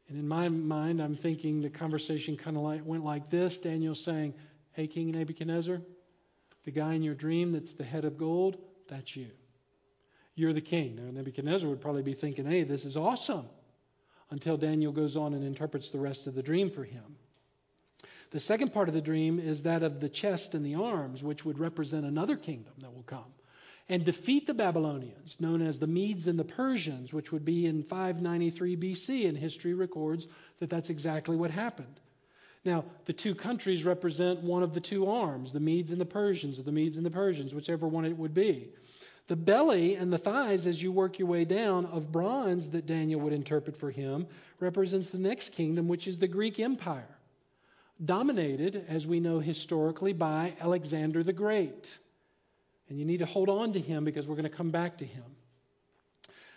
[0.08, 3.94] And in my mind, I'm thinking the conversation kind of like, went like this Daniel
[3.94, 4.34] saying,
[4.72, 5.80] Hey, King Nebuchadnezzar,
[6.64, 9.28] the guy in your dream that's the head of gold, that's you.
[10.34, 10.96] You're the king.
[10.96, 13.46] Now, Nebuchadnezzar would probably be thinking, Hey, this is awesome.
[14.30, 17.16] Until Daniel goes on and interprets the rest of the dream for him.
[18.30, 21.44] The second part of the dream is that of the chest and the arms, which
[21.44, 23.24] would represent another kingdom that will come
[23.90, 27.82] and defeat the Babylonians, known as the Medes and the Persians, which would be in
[27.82, 30.28] 593 BC, and history records
[30.60, 31.98] that that's exactly what happened.
[32.64, 36.56] Now, the two countries represent one of the two arms, the Medes and the Persians,
[36.56, 38.68] or the Medes and the Persians, whichever one it would be.
[39.26, 43.20] The belly and the thighs, as you work your way down, of bronze that Daniel
[43.22, 44.28] would interpret for him,
[44.60, 47.16] represents the next kingdom, which is the Greek Empire,
[48.04, 51.98] dominated, as we know historically, by Alexander the Great.
[52.90, 55.04] And you need to hold on to him because we're going to come back to
[55.06, 55.24] him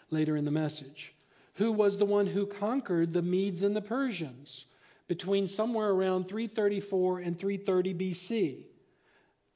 [0.09, 1.13] later in the message.
[1.55, 4.65] Who was the one who conquered the Medes and the Persians
[5.07, 8.63] between somewhere around 334 and 330 BC?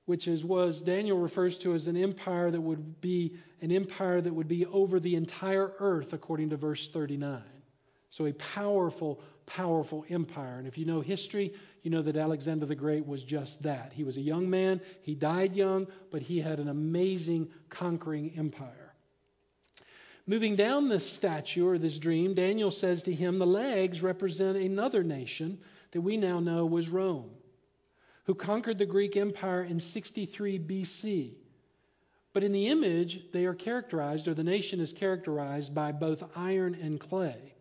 [0.05, 4.33] Which is was Daniel refers to as an empire that would be an empire that
[4.33, 7.41] would be over the entire earth according to verse 39.
[8.17, 10.57] So a powerful, powerful empire.
[10.57, 11.53] And if you know history,
[11.83, 13.93] you know that Alexander the Great was just that.
[13.93, 18.91] He was a young man, he died young, but he had an amazing conquering empire.
[20.25, 25.03] Moving down this statue or this dream, Daniel says to him, The legs represent another
[25.03, 25.59] nation
[25.91, 27.29] that we now know was Rome,
[28.23, 31.35] who conquered the Greek Empire in 63 BC.
[32.33, 36.73] But in the image, they are characterized, or the nation is characterized by both iron
[36.73, 37.53] and clay,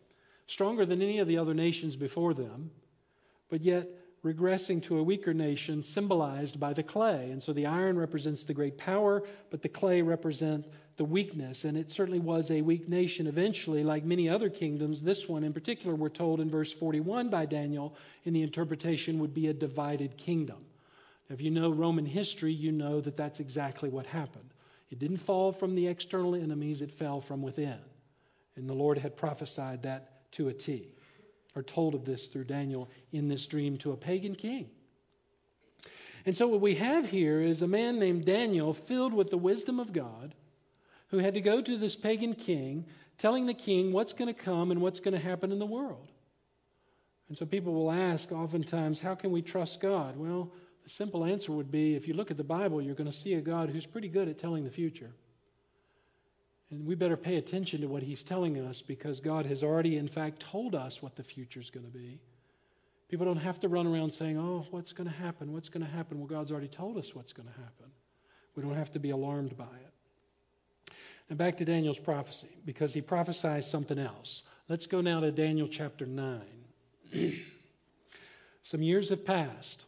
[0.47, 2.71] stronger than any of the other nations before them,
[3.49, 3.89] but yet
[4.25, 7.31] regressing to a weaker nation symbolized by the clay.
[7.31, 11.65] And so the iron represents the great power, but the clay represent the weakness.
[11.65, 15.03] And it certainly was a weak nation eventually, like many other kingdoms.
[15.03, 19.35] This one in particular, we're told in verse 41 by Daniel, in the interpretation, would
[19.35, 20.65] be a divided kingdom.
[21.29, 24.51] If you know Roman history, you know that that's exactly what happened.
[24.91, 27.79] It didn't fall from the external enemies, it fell from within.
[28.57, 30.93] And the Lord had prophesied that to a T
[31.57, 34.69] are told of this through Daniel in this dream to a pagan king.
[36.27, 39.81] And so, what we have here is a man named Daniel filled with the wisdom
[39.81, 40.35] of God
[41.09, 42.85] who had to go to this pagan king
[43.17, 46.11] telling the king what's going to come and what's going to happen in the world.
[47.29, 50.17] And so, people will ask oftentimes, how can we trust God?
[50.17, 53.17] Well, the simple answer would be if you look at the Bible, you're going to
[53.17, 55.13] see a God who's pretty good at telling the future.
[56.71, 60.09] And we better pay attention to what he's telling us because God has already, in
[60.09, 62.19] fact, told us what the future is going to be.
[63.09, 65.53] People don't have to run around saying, oh, what's going to happen?
[65.53, 66.19] What's going to happen?
[66.19, 67.87] Well, God's already told us what's going to happen.
[68.57, 70.93] We don't have to be alarmed by it.
[71.31, 74.43] Now, back to Daniel's prophecy because he prophesied something else.
[74.69, 76.41] Let's go now to Daniel chapter 9.
[78.65, 79.85] Some years have passed.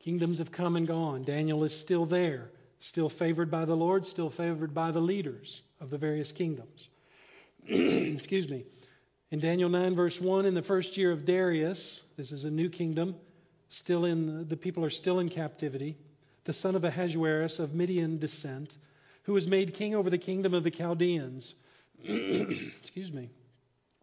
[0.00, 1.24] Kingdoms have come and gone.
[1.24, 2.50] Daniel is still there
[2.84, 6.88] still favored by the Lord, still favored by the leaders of the various kingdoms.
[7.66, 8.66] Excuse me.
[9.30, 12.68] In Daniel 9, verse 1, in the first year of Darius, this is a new
[12.68, 13.16] kingdom,
[13.70, 15.96] still in the people are still in captivity,
[16.44, 18.76] the son of Ahasuerus of Median descent,
[19.22, 21.54] who was made king over the kingdom of the Chaldeans.
[22.04, 23.30] Excuse me.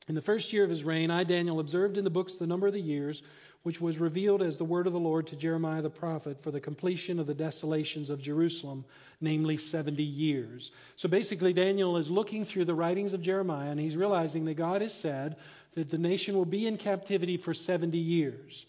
[0.08, 2.66] In the first year of his reign, I, Daniel, observed in the books the number
[2.66, 3.22] of the years
[3.64, 6.60] which was revealed as the word of the Lord to Jeremiah the prophet for the
[6.60, 8.86] completion of the desolations of Jerusalem,
[9.20, 10.72] namely 70 years.
[10.96, 14.82] So basically, Daniel is looking through the writings of Jeremiah and he's realizing that God
[14.82, 15.36] has said
[15.76, 18.66] that the nation will be in captivity for 70 years.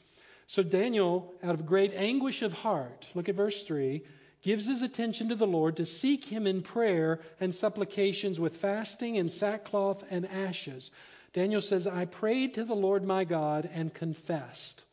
[0.46, 4.02] So Daniel, out of great anguish of heart, look at verse 3
[4.42, 9.16] gives his attention to the Lord to seek him in prayer and supplications with fasting
[9.16, 10.90] and sackcloth and ashes.
[11.32, 14.84] Daniel says, I prayed to the Lord my God and confessed.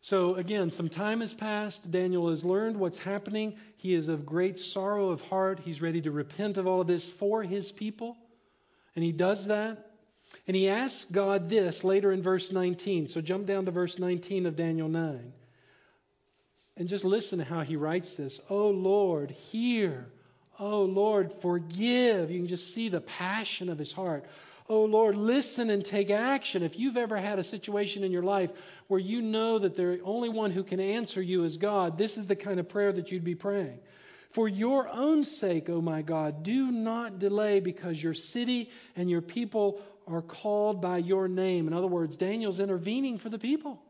[0.00, 1.90] So again, some time has passed.
[1.90, 3.54] Daniel has learned what's happening.
[3.76, 5.60] He is of great sorrow of heart.
[5.60, 8.16] He's ready to repent of all of this for his people.
[8.96, 9.90] And he does that.
[10.46, 13.08] And he asks God this later in verse 19.
[13.08, 15.32] So jump down to verse 19 of Daniel 9.
[16.76, 18.40] And just listen to how he writes this.
[18.50, 20.06] Oh Lord, hear.
[20.58, 22.30] Oh Lord, forgive.
[22.30, 24.24] You can just see the passion of his heart.
[24.68, 26.62] Oh Lord, listen and take action.
[26.62, 28.50] If you've ever had a situation in your life
[28.88, 32.26] where you know that the only one who can answer you is God, this is
[32.26, 33.78] the kind of prayer that you'd be praying.
[34.30, 39.20] For your own sake, oh my God, do not delay because your city and your
[39.20, 41.66] people are called by your name.
[41.66, 43.82] In other words, Daniel's intervening for the people.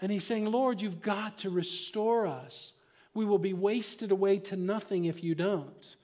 [0.00, 2.72] And he's saying, Lord, you've got to restore us.
[3.14, 5.96] We will be wasted away to nothing if you don't.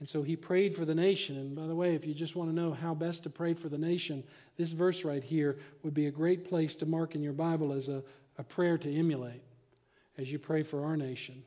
[0.00, 1.36] And so he prayed for the nation.
[1.36, 3.68] And by the way, if you just want to know how best to pray for
[3.68, 4.24] the nation,
[4.56, 7.88] this verse right here would be a great place to mark in your Bible as
[7.88, 8.02] a,
[8.38, 9.42] a prayer to emulate
[10.16, 11.42] as you pray for our nation.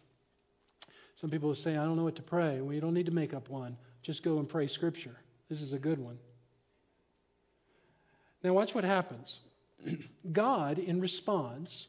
[1.15, 2.61] Some people say, I don't know what to pray.
[2.61, 3.75] Well, you don't need to make up one.
[4.03, 5.15] Just go and pray Scripture.
[5.49, 6.19] This is a good one.
[8.43, 9.39] Now, watch what happens.
[10.31, 11.87] God, in response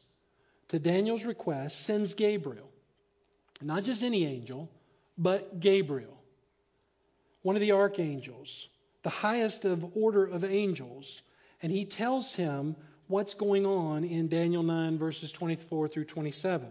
[0.69, 2.69] to Daniel's request, sends Gabriel.
[3.61, 4.69] Not just any angel,
[5.17, 6.17] but Gabriel,
[7.45, 8.69] one of the archangels,
[9.03, 11.21] the highest of order of angels.
[11.61, 12.75] And he tells him
[13.05, 16.67] what's going on in Daniel 9, verses 24 through 27.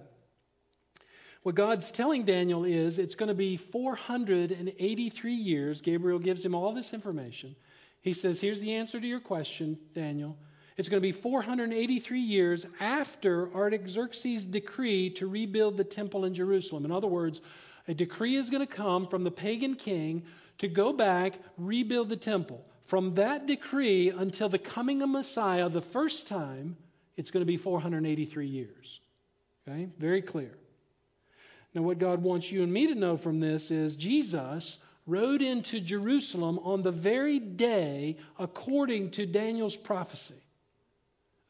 [1.44, 5.80] What God's telling Daniel is it's going to be 483 years.
[5.80, 7.54] Gabriel gives him all this information.
[8.02, 10.36] He says, Here's the answer to your question, Daniel.
[10.76, 16.84] It's going to be 483 years after Artaxerxes' decree to rebuild the temple in Jerusalem.
[16.84, 17.40] In other words,
[17.86, 20.24] a decree is going to come from the pagan king
[20.58, 22.64] to go back, rebuild the temple.
[22.86, 26.76] From that decree until the coming of Messiah, the first time,
[27.16, 29.00] it's going to be 483 years.
[29.66, 29.88] Okay?
[29.98, 30.52] Very clear.
[31.74, 35.80] Now, what God wants you and me to know from this is Jesus rode into
[35.80, 40.40] Jerusalem on the very day according to Daniel's prophecy.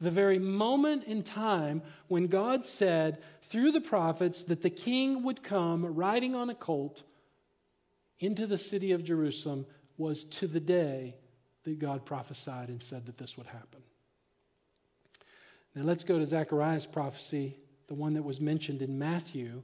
[0.01, 3.19] The very moment in time when God said
[3.51, 7.03] through the prophets that the king would come riding on a colt
[8.25, 9.67] into the city of Jerusalem
[9.99, 11.15] was to the day
[11.65, 13.83] that God prophesied and said that this would happen.
[15.75, 17.57] Now let's go to Zechariah's prophecy,
[17.89, 19.63] the one that was mentioned in Matthew,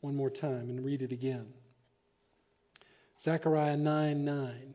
[0.00, 1.46] one more time and read it again.
[3.20, 4.74] Zechariah 9 9.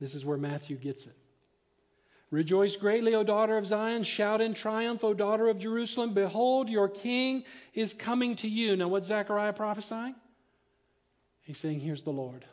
[0.00, 1.16] This is where Matthew gets it.
[2.30, 4.04] Rejoice greatly, O daughter of Zion.
[4.04, 6.14] Shout in triumph, O daughter of Jerusalem.
[6.14, 8.76] Behold, your king is coming to you.
[8.76, 10.14] Now, what's Zechariah prophesying?
[11.50, 12.44] He's saying, Here's the Lord.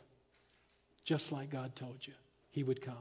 [1.04, 2.14] Just like God told you,
[2.50, 2.96] he would come.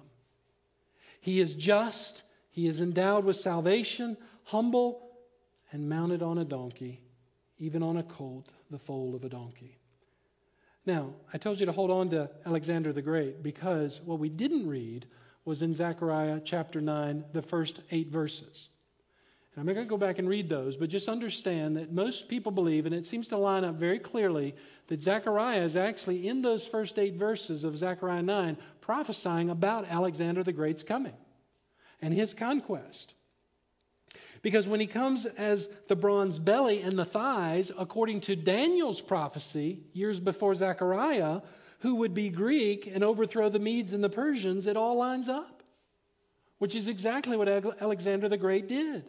[1.22, 2.22] He is just,
[2.52, 5.10] he is endowed with salvation, humble,
[5.72, 7.02] and mounted on a donkey,
[7.58, 9.80] even on a colt, the foal of a donkey.
[10.86, 14.68] Now, I told you to hold on to Alexander the Great because what we didn't
[14.68, 15.08] read
[15.46, 18.68] was in Zechariah chapter 9, the first eight verses.
[19.58, 22.52] I'm not going to go back and read those, but just understand that most people
[22.52, 24.54] believe, and it seems to line up very clearly,
[24.86, 30.44] that Zechariah is actually in those first eight verses of Zechariah 9 prophesying about Alexander
[30.44, 31.16] the Great's coming
[32.04, 33.16] and his conquest.
[34.44, 39.80] Because when he comes as the bronze belly and the thighs, according to Daniel's prophecy
[39.92, 41.42] years before Zechariah,
[41.80, 45.64] who would be Greek and overthrow the Medes and the Persians, it all lines up,
[46.60, 47.50] which is exactly what
[47.82, 49.04] Alexander the Great did.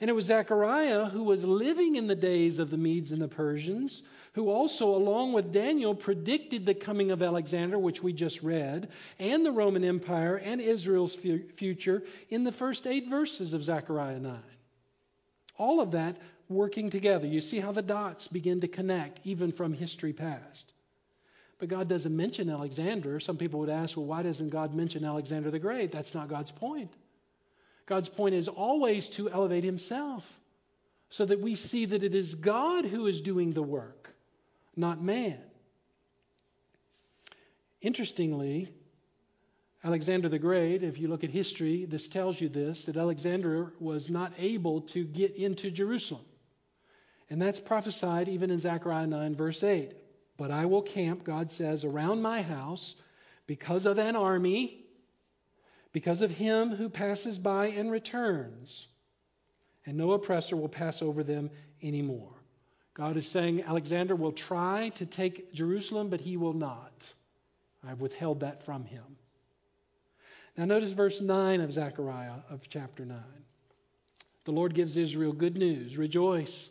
[0.00, 3.28] And it was Zechariah who was living in the days of the Medes and the
[3.28, 4.02] Persians,
[4.34, 9.44] who also, along with Daniel, predicted the coming of Alexander, which we just read, and
[9.44, 14.38] the Roman Empire and Israel's future in the first eight verses of Zechariah 9.
[15.56, 16.18] All of that
[16.48, 17.26] working together.
[17.26, 20.74] You see how the dots begin to connect, even from history past.
[21.58, 23.18] But God doesn't mention Alexander.
[23.18, 25.90] Some people would ask, well, why doesn't God mention Alexander the Great?
[25.90, 26.92] That's not God's point.
[27.86, 30.24] God's point is always to elevate himself
[31.08, 34.14] so that we see that it is God who is doing the work,
[34.74, 35.38] not man.
[37.80, 38.68] Interestingly,
[39.84, 44.10] Alexander the Great, if you look at history, this tells you this that Alexander was
[44.10, 46.24] not able to get into Jerusalem.
[47.30, 49.92] And that's prophesied even in Zechariah 9, verse 8.
[50.36, 52.96] But I will camp, God says, around my house
[53.46, 54.85] because of an army,
[55.92, 58.88] because of him who passes by and returns,
[59.86, 61.50] and no oppressor will pass over them
[61.82, 62.32] anymore.
[62.94, 67.12] God is saying Alexander will try to take Jerusalem, but he will not.
[67.86, 69.04] I've withheld that from him.
[70.56, 73.18] Now, notice verse 9 of Zechariah of chapter 9.
[74.44, 75.98] The Lord gives Israel good news.
[75.98, 76.70] Rejoice,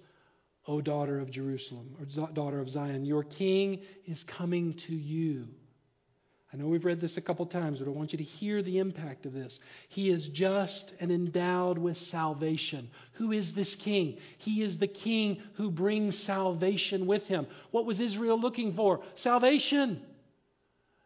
[0.67, 5.47] O daughter of Jerusalem, or daughter of Zion, your king is coming to you.
[6.55, 8.79] I know we've read this a couple times, but I want you to hear the
[8.79, 9.59] impact of this.
[9.89, 12.89] He is just and endowed with salvation.
[13.15, 14.19] Who is this king?
[14.37, 17.45] He is the king who brings salvation with him.
[17.71, 19.01] What was Israel looking for?
[19.15, 20.01] Salvation.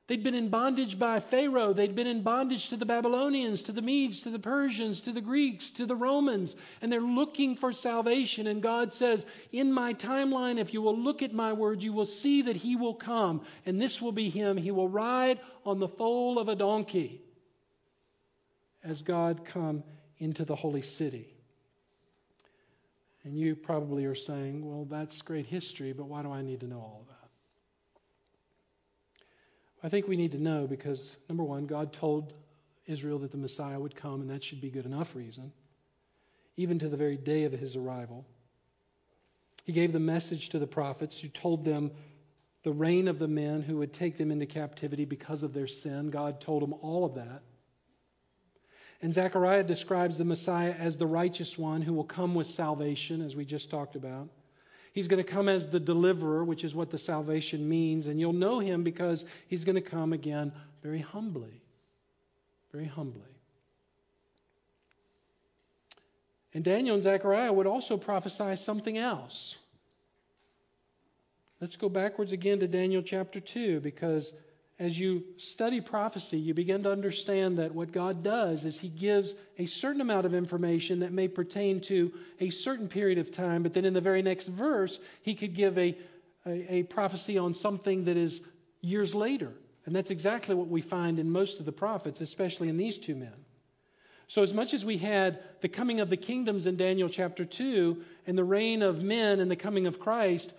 [0.09, 1.71] They'd been in bondage by Pharaoh.
[1.71, 5.21] They'd been in bondage to the Babylonians, to the Medes, to the Persians, to the
[5.21, 6.55] Greeks, to the Romans.
[6.81, 8.47] And they're looking for salvation.
[8.47, 12.07] And God says, In my timeline, if you will look at my word, you will
[12.07, 13.45] see that he will come.
[13.67, 14.57] And this will be him.
[14.57, 17.21] He will ride on the foal of a donkey
[18.83, 19.83] as God come
[20.17, 21.27] into the holy city.
[23.23, 26.67] And you probably are saying, Well, that's great history, but why do I need to
[26.67, 27.18] know all of that?
[29.81, 32.33] I think we need to know because, number one, God told
[32.85, 35.51] Israel that the Messiah would come, and that should be good enough reason,
[36.57, 38.25] even to the very day of his arrival.
[39.63, 41.91] He gave the message to the prophets who told them
[42.63, 46.09] the reign of the men who would take them into captivity because of their sin.
[46.09, 47.41] God told them all of that.
[49.01, 53.35] And Zechariah describes the Messiah as the righteous one who will come with salvation, as
[53.35, 54.27] we just talked about.
[54.99, 58.07] He's going to come as the deliverer, which is what the salvation means.
[58.07, 60.51] And you'll know him because he's going to come again
[60.83, 61.61] very humbly.
[62.73, 63.21] Very humbly.
[66.53, 69.55] And Daniel and Zechariah would also prophesy something else.
[71.61, 74.33] Let's go backwards again to Daniel chapter 2 because
[74.79, 79.35] as you study prophecy, you begin to understand that what God does is He gives
[79.57, 83.73] a certain amount of information that may pertain to a certain period of time, but
[83.73, 85.97] then in the very next verse, He could give a,
[86.45, 88.39] a, a prophecy on something that is
[88.79, 89.51] years later.
[89.85, 93.15] And that's exactly what we find in most of the prophets, especially in these two
[93.15, 93.33] men.
[94.27, 98.01] So, as much as we had the coming of the kingdoms in Daniel chapter 2
[98.27, 100.53] and the reign of men and the coming of Christ,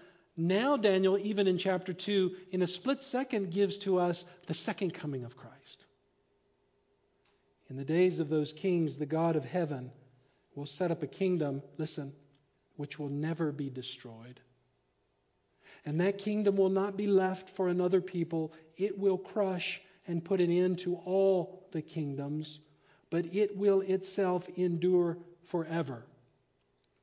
[0.48, 4.94] now, Daniel, even in chapter 2, in a split second, gives to us the second
[4.94, 5.84] coming of Christ.
[7.68, 9.92] In the days of those kings, the God of heaven
[10.54, 12.12] will set up a kingdom, listen,
[12.76, 14.40] which will never be destroyed.
[15.84, 18.52] And that kingdom will not be left for another people.
[18.76, 22.60] It will crush and put an end to all the kingdoms,
[23.10, 26.04] but it will itself endure forever.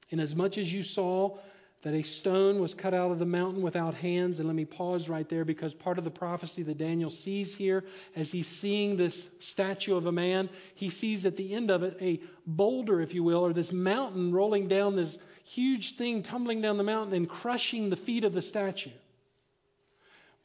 [0.10, 1.38] Inasmuch as you saw
[1.84, 4.40] that a stone was cut out of the mountain without hands.
[4.40, 7.86] And let me pause right there because part of the prophecy that Daniel sees here,
[8.16, 11.98] as he's seeing this statue of a man, he sees at the end of it
[12.02, 16.78] a boulder, if you will, or this mountain rolling down, this huge thing tumbling down
[16.78, 18.90] the mountain and crushing the feet of the statue.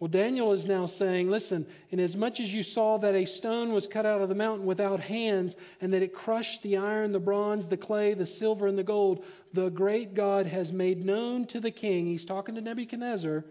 [0.02, 4.04] Well, Daniel is now saying, listen, inasmuch as you saw that a stone was cut
[4.04, 7.76] out of the mountain without hands, and that it crushed the iron, the bronze, the
[7.76, 12.06] clay, the silver, and the gold, the great God has made known to the king,
[12.06, 13.44] he's talking to Nebuchadnezzar,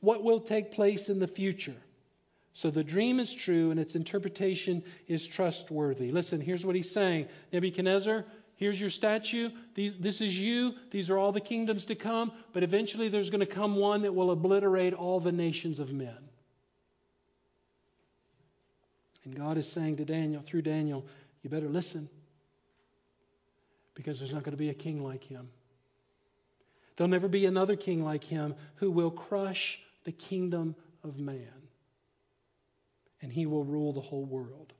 [0.00, 1.76] what will take place in the future.
[2.54, 6.12] So the dream is true and its interpretation is trustworthy.
[6.12, 8.24] Listen, here's what he's saying Nebuchadnezzar,
[8.60, 9.50] Here's your statue.
[9.74, 10.74] this is you.
[10.90, 12.30] These are all the kingdoms to come.
[12.52, 16.28] But eventually there's going to come one that will obliterate all the nations of men.
[19.24, 21.06] And God is saying to Daniel, through Daniel,
[21.42, 22.06] you better listen
[23.94, 25.48] because there's not going to be a king like him.
[26.96, 31.48] There'll never be another king like him who will crush the kingdom of man.
[33.22, 34.74] And he will rule the whole world.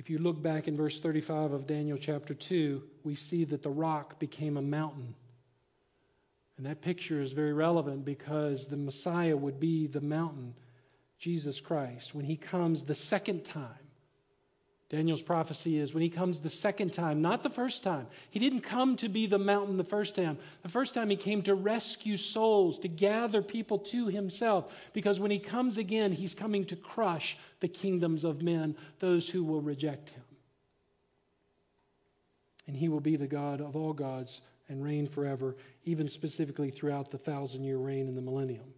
[0.00, 3.68] If you look back in verse 35 of Daniel chapter 2, we see that the
[3.68, 5.14] rock became a mountain.
[6.56, 10.54] And that picture is very relevant because the Messiah would be the mountain,
[11.18, 13.89] Jesus Christ, when he comes the second time.
[14.90, 18.08] Daniel's prophecy is when he comes the second time, not the first time.
[18.30, 20.36] He didn't come to be the mountain the first time.
[20.64, 24.72] The first time he came to rescue souls, to gather people to himself.
[24.92, 29.44] Because when he comes again, he's coming to crush the kingdoms of men, those who
[29.44, 30.24] will reject him.
[32.66, 37.12] And he will be the God of all gods and reign forever, even specifically throughout
[37.12, 38.74] the thousand year reign in the millennium.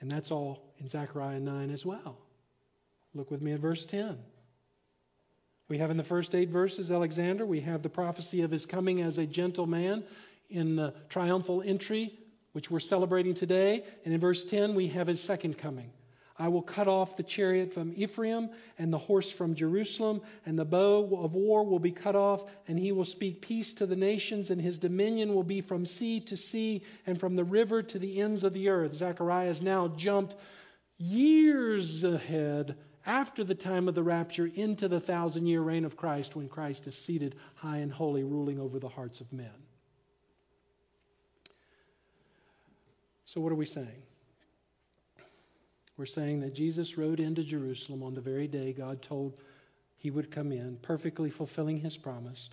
[0.00, 2.18] And that's all in Zechariah 9 as well.
[3.14, 4.16] Look with me at verse 10.
[5.70, 7.46] We have in the first eight verses Alexander.
[7.46, 10.02] We have the prophecy of his coming as a gentle man
[10.48, 12.12] in the triumphal entry,
[12.50, 13.84] which we're celebrating today.
[14.04, 15.92] And in verse 10, we have his second coming.
[16.36, 18.50] I will cut off the chariot from Ephraim
[18.80, 22.76] and the horse from Jerusalem, and the bow of war will be cut off, and
[22.76, 26.36] he will speak peace to the nations, and his dominion will be from sea to
[26.36, 28.94] sea and from the river to the ends of the earth.
[28.94, 30.34] Zechariah has now jumped
[30.98, 32.74] years ahead
[33.10, 36.86] after the time of the rapture into the thousand year reign of Christ when Christ
[36.86, 39.50] is seated high and holy, ruling over the hearts of men.
[43.24, 44.02] So, what are we saying?
[45.96, 49.36] We're saying that Jesus rode into Jerusalem on the very day God told
[49.96, 52.48] he would come in, perfectly fulfilling his promise,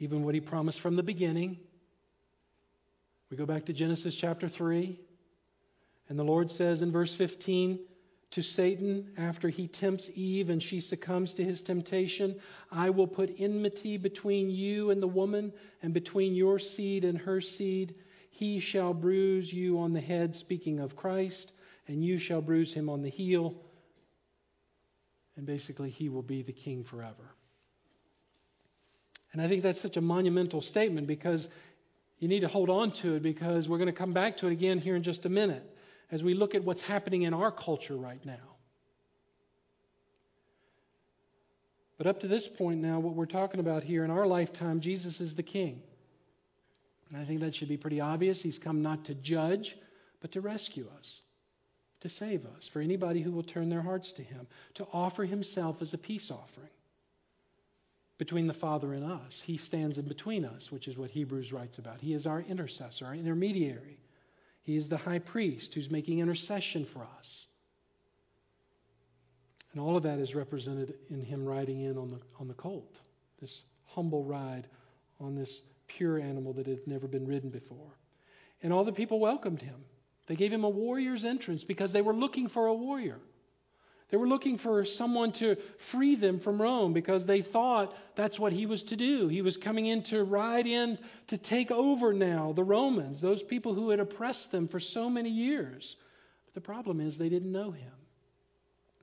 [0.00, 1.56] even what he promised from the beginning.
[3.30, 4.98] We go back to Genesis chapter 3,
[6.08, 7.78] and the Lord says in verse 15,
[8.32, 12.34] to Satan after he tempts Eve and she succumbs to his temptation.
[12.70, 15.52] I will put enmity between you and the woman,
[15.82, 17.94] and between your seed and her seed.
[18.30, 21.52] He shall bruise you on the head, speaking of Christ,
[21.86, 23.54] and you shall bruise him on the heel.
[25.36, 27.34] And basically, he will be the king forever.
[29.32, 31.48] And I think that's such a monumental statement because
[32.18, 34.52] you need to hold on to it because we're going to come back to it
[34.52, 35.71] again here in just a minute
[36.12, 38.34] as we look at what's happening in our culture right now.
[41.96, 45.20] But up to this point now, what we're talking about here in our lifetime, Jesus
[45.20, 45.82] is the King.
[47.08, 48.42] And I think that should be pretty obvious.
[48.42, 49.76] He's come not to judge,
[50.20, 51.20] but to rescue us,
[52.00, 55.80] to save us, for anybody who will turn their hearts to him, to offer himself
[55.80, 56.70] as a peace offering
[58.18, 59.42] between the Father and us.
[59.44, 62.00] He stands in between us, which is what Hebrews writes about.
[62.00, 63.98] He is our intercessor, our intermediary.
[64.62, 67.46] He is the high priest who's making intercession for us.
[69.72, 73.00] And all of that is represented in him riding in on the, on the colt,
[73.40, 74.66] this humble ride
[75.20, 77.96] on this pure animal that had never been ridden before.
[78.62, 79.84] And all the people welcomed him.
[80.26, 83.18] They gave him a warrior's entrance because they were looking for a warrior.
[84.12, 88.52] They were looking for someone to free them from Rome because they thought that's what
[88.52, 89.26] he was to do.
[89.26, 90.98] He was coming in to ride in
[91.28, 95.30] to take over now the Romans, those people who had oppressed them for so many
[95.30, 95.96] years.
[96.44, 97.90] But the problem is they didn't know him.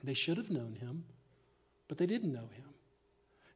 [0.04, 1.04] They should have known him,
[1.88, 2.68] but they didn't know him.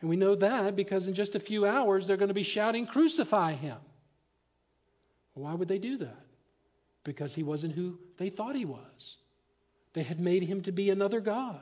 [0.00, 2.84] And we know that because in just a few hours they're going to be shouting,
[2.84, 3.78] Crucify him.
[5.34, 6.26] Why would they do that?
[7.04, 9.18] Because he wasn't who they thought he was.
[9.94, 11.60] They had made him to be another God.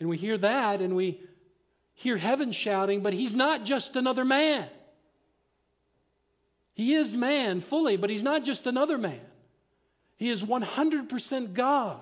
[0.00, 1.20] And we hear that and we
[1.94, 4.68] hear heaven shouting, but he's not just another man.
[6.74, 9.20] He is man fully, but he's not just another man.
[10.16, 12.00] He is 100% God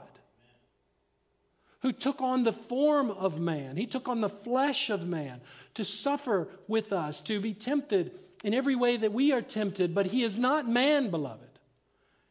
[1.80, 3.76] who took on the form of man.
[3.76, 5.40] He took on the flesh of man
[5.74, 10.06] to suffer with us, to be tempted in every way that we are tempted, but
[10.06, 11.55] he is not man, beloved.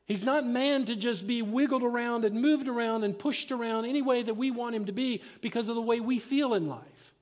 [0.06, 4.03] He's not man to just be wiggled around and moved around and pushed around any
[4.03, 7.14] way that we want him to be because of the way we feel in life.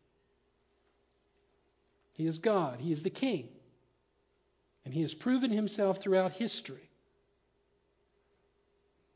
[2.13, 3.49] He is God, He is the King.
[4.85, 6.89] And He has proven Himself throughout history.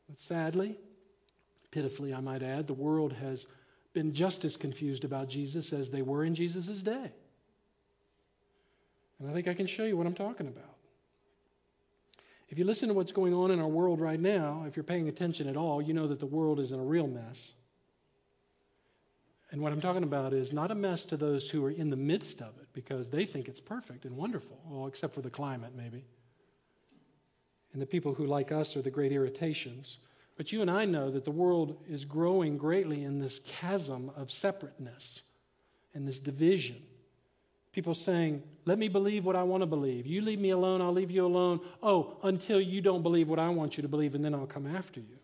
[0.08, 0.78] But sadly,
[1.70, 3.46] pitifully, I might add, the world has
[3.92, 7.12] been just as confused about Jesus as they were in Jesus' day.
[9.20, 10.77] And I think I can show you what I'm talking about.
[12.48, 15.08] If you listen to what's going on in our world right now, if you're paying
[15.08, 17.52] attention at all, you know that the world is in a real mess.
[19.50, 21.96] And what I'm talking about is not a mess to those who are in the
[21.96, 25.72] midst of it because they think it's perfect and wonderful, well, except for the climate,
[25.76, 26.04] maybe.
[27.72, 29.98] And the people who, like us, are the great irritations.
[30.36, 34.30] But you and I know that the world is growing greatly in this chasm of
[34.30, 35.22] separateness
[35.94, 36.82] and this division
[37.72, 40.06] People saying, Let me believe what I want to believe.
[40.06, 41.60] You leave me alone, I'll leave you alone.
[41.82, 44.66] Oh, until you don't believe what I want you to believe, and then I'll come
[44.66, 45.18] after you.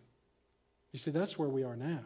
[0.91, 1.99] You see, that's where we are now.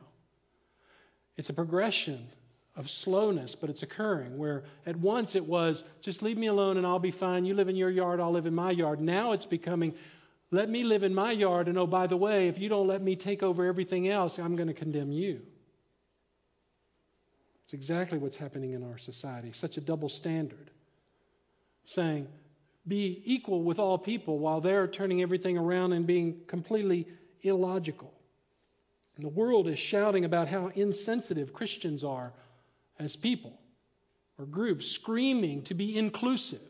[1.38, 2.28] It's a progression
[2.76, 6.88] of slowness, but it's occurring where at once it was, just leave me alone and
[6.88, 7.46] I'll be fine.
[7.46, 9.02] You live in your yard, I'll live in my yard.
[9.02, 9.94] Now it's becoming,
[10.50, 13.02] let me live in my yard, and oh, by the way, if you don't let
[13.02, 15.42] me take over everything else, I'm going to condemn you.
[17.70, 19.52] It's exactly what's happening in our society.
[19.54, 20.72] Such a double standard.
[21.86, 22.28] Saying,
[22.88, 27.08] be equal with all people while they're turning everything around and being completely
[27.44, 28.12] illogical.
[29.16, 32.34] And the world is shouting about how insensitive Christians are
[32.98, 33.54] as people
[34.40, 36.68] or groups, screaming to be inclusive,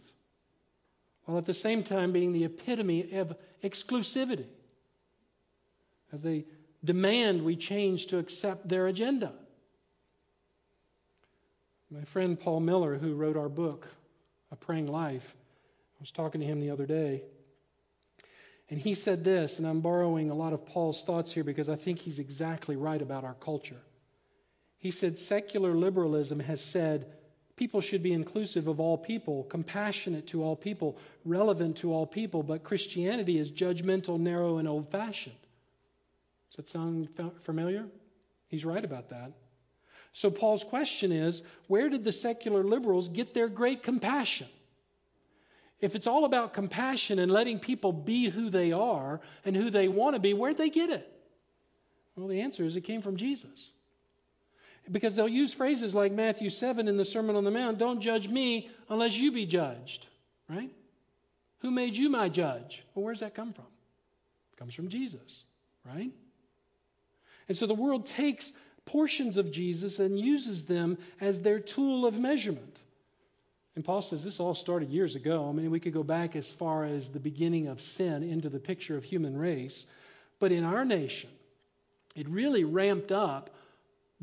[1.23, 4.47] while at the same time being the epitome of exclusivity
[6.11, 6.43] as they
[6.83, 9.31] demand we change to accept their agenda.
[11.91, 13.87] My friend Paul Miller, who wrote our book,
[14.51, 17.23] A Praying Life, I was talking to him the other day.
[18.69, 21.75] And he said this, and I'm borrowing a lot of Paul's thoughts here because I
[21.75, 23.81] think he's exactly right about our culture.
[24.77, 27.07] He said, Secular liberalism has said
[27.55, 32.43] people should be inclusive of all people, compassionate to all people, relevant to all people,
[32.43, 35.35] but Christianity is judgmental, narrow, and old fashioned.
[36.51, 37.09] Does that sound
[37.41, 37.87] familiar?
[38.47, 39.31] He's right about that.
[40.13, 44.47] So Paul's question is where did the secular liberals get their great compassion?
[45.81, 49.87] If it's all about compassion and letting people be who they are and who they
[49.87, 51.09] want to be, where'd they get it?
[52.15, 53.71] Well, the answer is it came from Jesus.
[54.91, 58.27] Because they'll use phrases like Matthew 7 in the Sermon on the Mount don't judge
[58.27, 60.07] me unless you be judged,
[60.49, 60.71] right?
[61.59, 62.83] Who made you my judge?
[62.93, 63.67] Well, where's that come from?
[64.53, 65.43] It comes from Jesus,
[65.85, 66.11] right?
[67.47, 68.51] And so the world takes
[68.89, 72.79] portions of Jesus and uses them as their tool of measurement.
[73.75, 75.47] And Paul says this all started years ago.
[75.47, 78.59] I mean, we could go back as far as the beginning of sin into the
[78.59, 79.85] picture of human race.
[80.39, 81.29] But in our nation,
[82.15, 83.51] it really ramped up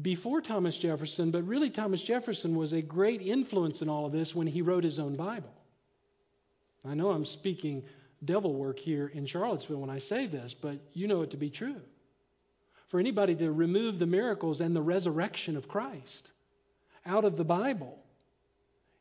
[0.03, 4.35] before Thomas Jefferson, but really Thomas Jefferson was a great influence in all of this
[4.35, 5.55] when he wrote his own Bible.
[6.85, 7.85] I know I'm speaking
[8.25, 11.51] devil work here in Charlottesville when I say this, but you know it to be
[11.51, 11.81] true
[12.89, 16.31] for anybody to remove the miracles and the resurrection of Christ
[17.05, 17.99] out of the Bible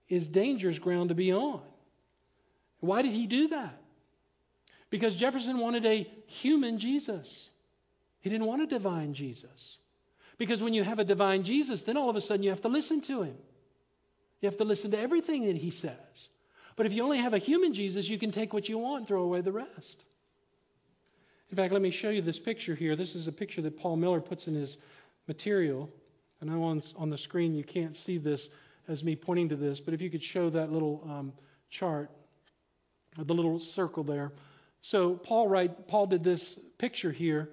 [0.07, 1.61] is dangerous ground to be on.
[2.79, 3.81] Why did he do that?
[4.89, 7.49] Because Jefferson wanted a human Jesus.
[8.21, 9.77] He didn't want a divine Jesus.
[10.38, 12.69] Because when you have a divine Jesus, then all of a sudden you have to
[12.69, 13.36] listen to him.
[14.41, 16.29] You have to listen to everything that he says.
[16.75, 19.07] But if you only have a human Jesus, you can take what you want and
[19.07, 20.03] throw away the rest.
[21.52, 22.96] In fact, let me show you this picture here.
[22.96, 24.78] This is a picture that Paul Miller puts in his
[25.28, 25.89] material.
[26.41, 28.50] I know on, on the screen you can't see this
[28.88, 31.34] as me pointing to this, but if you could show that little um,
[31.70, 32.10] chart,
[33.18, 34.32] the little circle there.
[34.82, 37.50] So Paul Paul did this picture here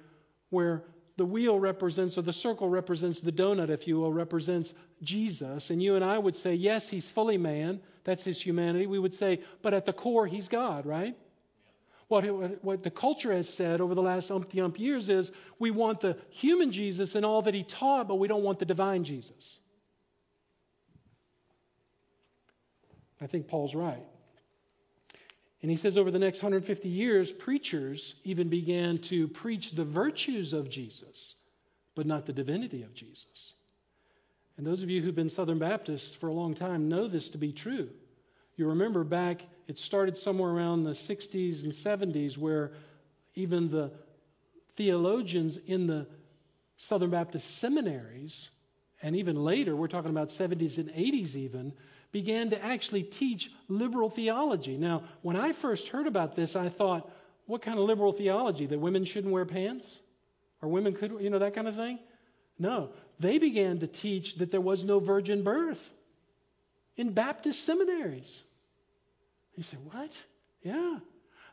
[0.50, 0.84] where
[1.16, 4.72] the wheel represents, or the circle represents the donut, if you will, represents
[5.02, 5.70] Jesus.
[5.70, 7.80] And you and I would say, yes, he's fully man.
[8.04, 8.86] That's his humanity.
[8.86, 11.14] We would say, but at the core, he's God, right?
[12.12, 16.02] What, what the culture has said over the last umpty ump years is we want
[16.02, 19.58] the human Jesus and all that he taught, but we don't want the divine Jesus.
[23.18, 24.04] I think Paul's right.
[25.62, 30.52] And he says over the next 150 years, preachers even began to preach the virtues
[30.52, 31.34] of Jesus,
[31.94, 33.54] but not the divinity of Jesus.
[34.58, 37.38] And those of you who've been Southern Baptists for a long time know this to
[37.38, 37.88] be true.
[38.58, 42.72] You remember back, it started somewhere around the 60s and 70s where
[43.34, 43.92] even the
[44.76, 46.06] theologians in the
[46.76, 48.50] Southern Baptist seminaries,
[49.02, 51.72] and even later, we're talking about 70s and 80s even,
[52.10, 54.76] began to actually teach liberal theology.
[54.76, 57.10] Now, when I first heard about this, I thought,
[57.46, 58.66] what kind of liberal theology?
[58.66, 59.98] That women shouldn't wear pants?
[60.60, 61.98] Or women could, you know, that kind of thing?
[62.58, 62.90] No.
[63.18, 65.92] They began to teach that there was no virgin birth
[66.96, 68.42] in Baptist seminaries.
[69.56, 70.24] You say, what?
[70.62, 70.98] Yeah.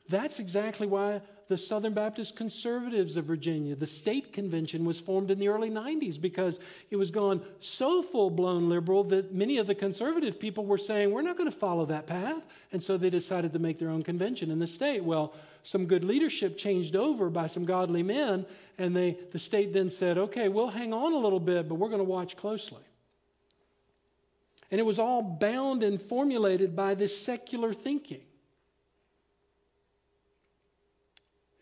[0.08, 5.39] That's exactly why the Southern Baptist Conservatives of Virginia, the state convention, was formed in
[5.39, 9.76] the early 90s because it was gone so full blown liberal that many of the
[9.76, 12.45] conservative people were saying, we're not going to follow that path.
[12.72, 15.04] And so they decided to make their own convention in the state.
[15.04, 15.34] Well,
[15.64, 18.45] some good leadership changed over by some godly men,
[18.78, 21.89] and they, the state then said, okay, we'll hang on a little bit, but we're
[21.89, 22.82] going to watch closely.
[24.72, 28.22] And it was all bound and formulated by this secular thinking.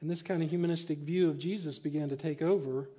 [0.02, 2.90] And this kind of humanistic view of Jesus began to take over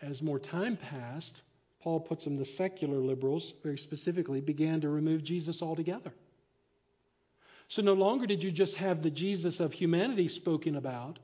[0.00, 1.42] as more time passed.
[1.82, 6.12] Paul puts them, the secular liberals, very specifically, began to remove Jesus altogether.
[7.68, 11.18] So no longer did you just have the Jesus of humanity spoken about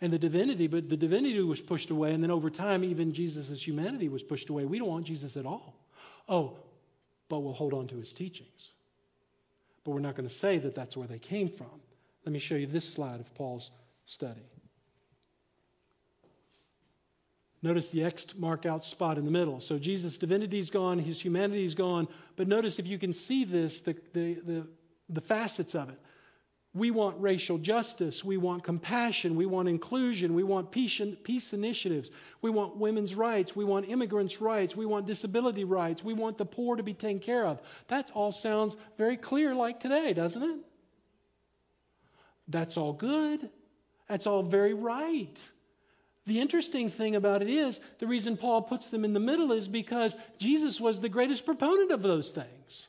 [0.00, 3.66] and the divinity, but the divinity was pushed away, and then over time, even Jesus'
[3.66, 4.64] humanity was pushed away.
[4.64, 5.74] We don't want Jesus at all.
[6.28, 6.58] Oh,
[7.32, 8.72] but we'll hold on to his teachings.
[9.84, 11.80] But we're not going to say that that's where they came from.
[12.26, 13.70] Let me show you this slide of Paul's
[14.04, 14.44] study.
[17.62, 19.62] Notice the X mark out spot in the middle.
[19.62, 22.06] So Jesus' divinity is gone, his humanity is gone.
[22.36, 24.66] But notice if you can see this, the, the, the,
[25.08, 25.98] the facets of it.
[26.74, 28.24] We want racial justice.
[28.24, 29.36] We want compassion.
[29.36, 30.34] We want inclusion.
[30.34, 32.10] We want peace, peace initiatives.
[32.40, 33.54] We want women's rights.
[33.54, 34.74] We want immigrants' rights.
[34.74, 36.02] We want disability rights.
[36.02, 37.60] We want the poor to be taken care of.
[37.88, 40.60] That all sounds very clear like today, doesn't it?
[42.48, 43.50] That's all good.
[44.08, 45.38] That's all very right.
[46.26, 49.68] The interesting thing about it is the reason Paul puts them in the middle is
[49.68, 52.86] because Jesus was the greatest proponent of those things.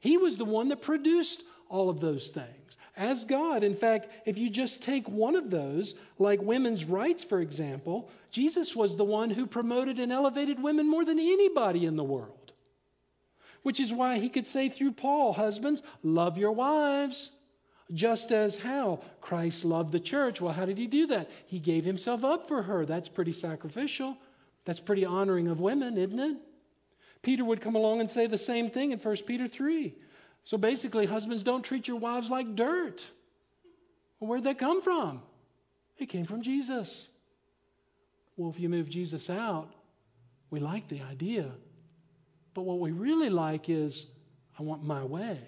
[0.00, 1.42] He was the one that produced
[1.74, 3.64] all of those things as God.
[3.64, 8.76] In fact, if you just take one of those, like women's rights, for example, Jesus
[8.76, 12.52] was the one who promoted and elevated women more than anybody in the world.
[13.64, 17.30] Which is why he could say through Paul, Husbands, love your wives
[17.92, 19.00] just as how?
[19.20, 20.40] Christ loved the church.
[20.40, 21.28] Well, how did he do that?
[21.46, 22.86] He gave himself up for her.
[22.86, 24.16] That's pretty sacrificial.
[24.64, 26.36] That's pretty honoring of women, isn't it?
[27.22, 29.94] Peter would come along and say the same thing in 1 Peter 3.
[30.44, 33.04] So basically, husbands, don't treat your wives like dirt.
[34.20, 35.22] Well, where'd that come from?
[35.98, 37.08] It came from Jesus.
[38.36, 39.72] Well, if you move Jesus out,
[40.50, 41.50] we like the idea.
[42.52, 44.06] But what we really like is,
[44.58, 45.38] I want my way.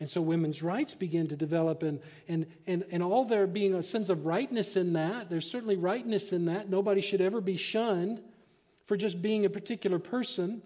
[0.00, 3.84] And so women's rights begin to develop, and, and, and, and all there being a
[3.84, 6.68] sense of rightness in that, there's certainly rightness in that.
[6.68, 8.20] Nobody should ever be shunned
[8.86, 10.60] for just being a particular person.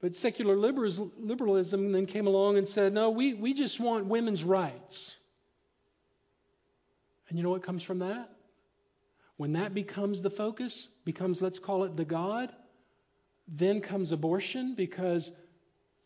[0.00, 5.14] But secular liberalism then came along and said, no, we, we just want women's rights.
[7.28, 8.30] And you know what comes from that?
[9.36, 12.52] When that becomes the focus, becomes, let's call it the God,
[13.48, 15.30] then comes abortion because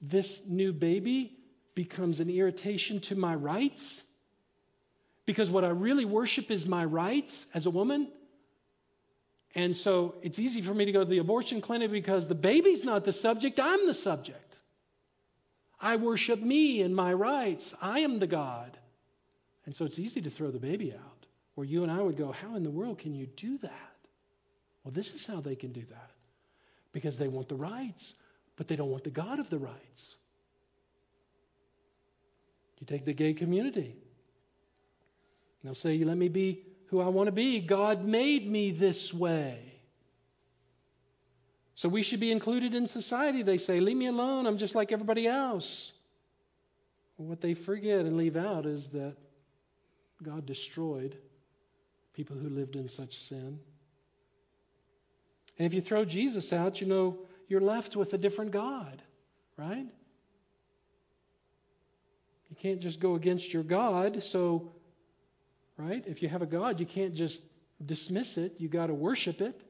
[0.01, 1.37] this new baby
[1.75, 4.03] becomes an irritation to my rights
[5.25, 8.09] because what I really worship is my rights as a woman.
[9.55, 12.85] And so it's easy for me to go to the abortion clinic because the baby's
[12.85, 14.39] not the subject, I'm the subject.
[15.81, 17.75] I worship me and my rights.
[17.83, 18.79] I am the God.
[19.67, 21.27] And so it's easy to throw the baby out.
[21.55, 23.93] Where you and I would go, How in the world can you do that?
[24.85, 26.11] Well, this is how they can do that.
[26.93, 28.15] Because they want the rights,
[28.57, 30.15] but they don't want the God of the rights.
[32.79, 33.97] You take the gay community.
[35.63, 37.59] They'll say, You let me be who I want to be.
[37.59, 39.59] God made me this way.
[41.75, 43.43] So we should be included in society.
[43.43, 44.47] They say, Leave me alone.
[44.47, 45.91] I'm just like everybody else.
[47.17, 49.17] What they forget and leave out is that
[50.23, 51.17] God destroyed
[52.13, 53.59] people who lived in such sin.
[55.59, 57.17] And if you throw Jesus out, you know,
[57.49, 59.01] you're left with a different God,
[59.57, 59.87] right?
[62.51, 64.23] You can't just go against your God.
[64.23, 64.73] So,
[65.83, 66.05] right?
[66.07, 67.43] If you have a God, you can't just
[67.85, 68.55] dismiss it.
[68.59, 69.61] You got to worship it.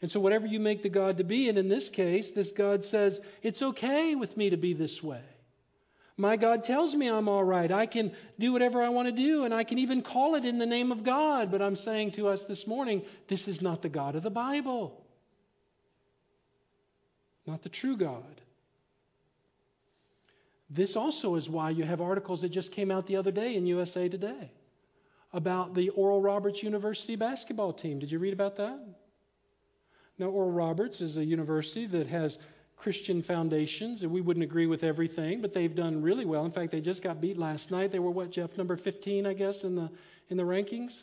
[0.00, 2.84] And so, whatever you make the God to be, and in this case, this God
[2.84, 5.22] says, it's okay with me to be this way.
[6.16, 7.70] My God tells me I'm all right.
[7.70, 10.58] I can do whatever I want to do, and I can even call it in
[10.58, 11.50] the name of God.
[11.50, 15.04] But I'm saying to us this morning, this is not the God of the Bible,
[17.46, 18.40] not the true God.
[20.70, 23.66] This also is why you have articles that just came out the other day in
[23.66, 24.50] USA Today
[25.32, 27.98] about the Oral Roberts University basketball team.
[27.98, 28.78] Did you read about that?
[30.18, 32.38] Now, Oral Roberts is a university that has
[32.76, 36.44] Christian foundations, and we wouldn't agree with everything, but they've done really well.
[36.44, 37.90] In fact, they just got beat last night.
[37.90, 39.90] They were what, Jeff, number 15, I guess, in the
[40.28, 41.02] in the rankings.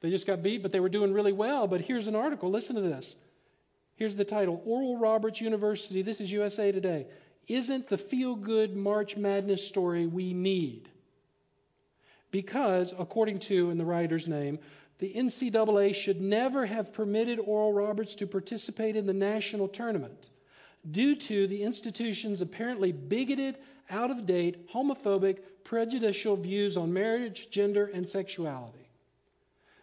[0.00, 1.66] They just got beat, but they were doing really well.
[1.66, 2.50] But here's an article.
[2.50, 3.16] Listen to this.
[3.96, 6.02] Here's the title: Oral Roberts University.
[6.02, 7.06] This is USA Today.
[7.48, 10.88] Isn't the feel-good March Madness story we need?
[12.30, 14.58] Because, according to, in the writer's name,
[14.98, 20.30] the NCAA should never have permitted Oral Roberts to participate in the national tournament
[20.90, 23.58] due to the institution's apparently bigoted,
[23.90, 28.85] out of date, homophobic, prejudicial views on marriage, gender, and sexuality.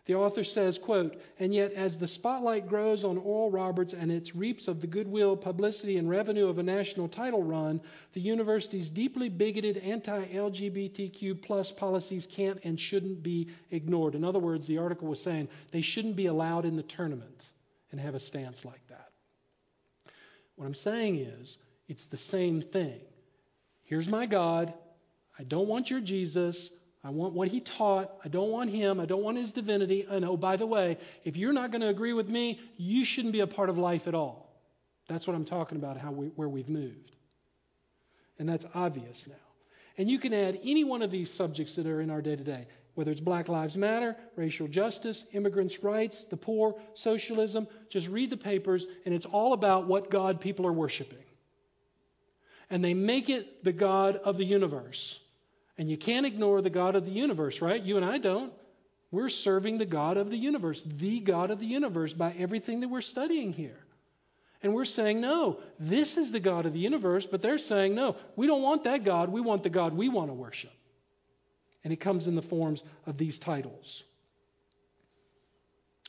[0.05, 4.35] The author says, quote, and yet as the spotlight grows on Oral Roberts and its
[4.35, 7.79] reaps of the goodwill, publicity, and revenue of a national title run,
[8.11, 14.15] the university's deeply bigoted anti-LGBTQ plus policies can't and shouldn't be ignored.
[14.15, 17.49] In other words, the article was saying they shouldn't be allowed in the tournament
[17.91, 19.09] and have a stance like that.
[20.57, 22.99] What I'm saying is, it's the same thing.
[23.83, 24.73] Here's my God.
[25.39, 26.69] I don't want your Jesus.
[27.03, 28.11] I want what he taught.
[28.23, 28.99] I don't want him.
[28.99, 30.07] I don't want his divinity.
[30.09, 33.33] And oh, by the way, if you're not going to agree with me, you shouldn't
[33.33, 34.49] be a part of life at all.
[35.09, 37.11] That's what I'm talking about, how we, where we've moved.
[38.39, 39.35] And that's obvious now.
[39.97, 42.43] And you can add any one of these subjects that are in our day to
[42.43, 47.67] day, whether it's Black Lives Matter, racial justice, immigrants' rights, the poor, socialism.
[47.89, 51.19] Just read the papers, and it's all about what God people are worshiping.
[52.69, 55.19] And they make it the God of the universe.
[55.77, 57.81] And you can't ignore the God of the universe, right?
[57.81, 58.53] You and I don't.
[59.11, 62.89] We're serving the God of the universe, the God of the universe, by everything that
[62.89, 63.77] we're studying here.
[64.63, 68.15] And we're saying, no, this is the God of the universe, but they're saying, no,
[68.35, 69.29] we don't want that God.
[69.29, 70.71] We want the God we want to worship.
[71.83, 74.03] And it comes in the forms of these titles.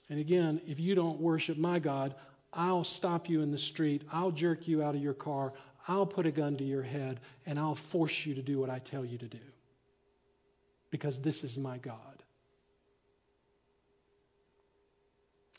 [0.09, 2.15] And again, if you don't worship my God,
[2.55, 4.05] I'll stop you in the street.
[4.13, 5.53] I'll jerk you out of your car.
[5.87, 8.79] I'll put a gun to your head, and I'll force you to do what I
[8.79, 9.39] tell you to do
[10.91, 12.23] because this is my God.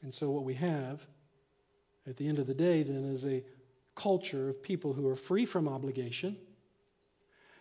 [0.01, 1.01] And so, what we have
[2.07, 3.43] at the end of the day then is a
[3.95, 6.37] culture of people who are free from obligation.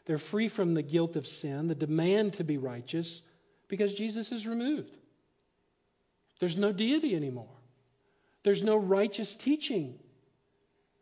[0.07, 3.23] They're free from the guilt of sin, the demand to be righteous,
[3.69, 4.97] because Jesus is removed.
[6.41, 7.54] There's no deity anymore.
[8.45, 9.99] There's no righteous teaching,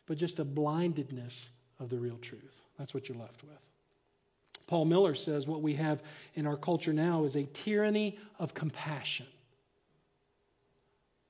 [0.06, 2.54] but just a blindedness of the real truth.
[2.78, 3.58] That's what you're left with.
[4.66, 6.02] Paul Miller says what we have
[6.34, 9.26] in our culture now is a tyranny of compassion.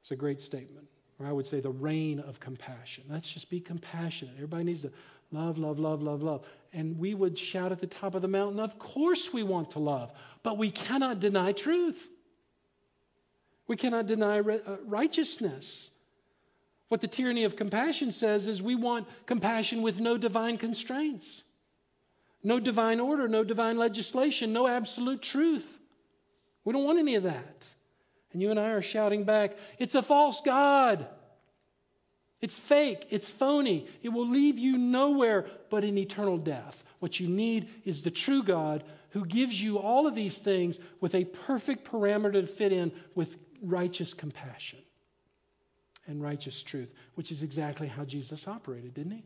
[0.02, 0.86] It's a great statement.
[1.18, 3.04] Or I would say the reign of compassion.
[3.08, 4.34] Let's just be compassionate.
[4.36, 4.92] Everybody needs to
[5.30, 6.44] love, love, love, love, love.
[6.72, 9.78] And we would shout at the top of the mountain, of course we want to
[9.78, 12.06] love, but we cannot deny truth.
[13.66, 15.90] We cannot deny uh, righteousness.
[16.93, 21.43] What the tyranny of compassion says is we want compassion with no divine constraints.
[22.45, 25.66] No divine order, no divine legislation, no absolute truth.
[26.66, 27.66] We don't want any of that.
[28.34, 31.07] And you and I are shouting back, it's a false God.
[32.43, 33.07] It's fake.
[33.09, 33.86] It's phony.
[34.03, 36.84] It will leave you nowhere but in eternal death.
[36.99, 41.14] What you need is the true God who gives you all of these things with
[41.14, 44.80] a perfect parameter to fit in with righteous compassion
[46.07, 49.24] and righteous truth, which is exactly how Jesus operated, didn't he?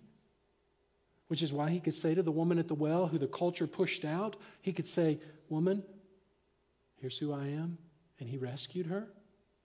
[1.29, 3.67] Which is why he could say to the woman at the well who the culture
[3.67, 5.19] pushed out, he could say,
[5.49, 5.83] Woman,
[7.01, 7.79] Here's who I am.
[8.19, 9.07] And he rescued her,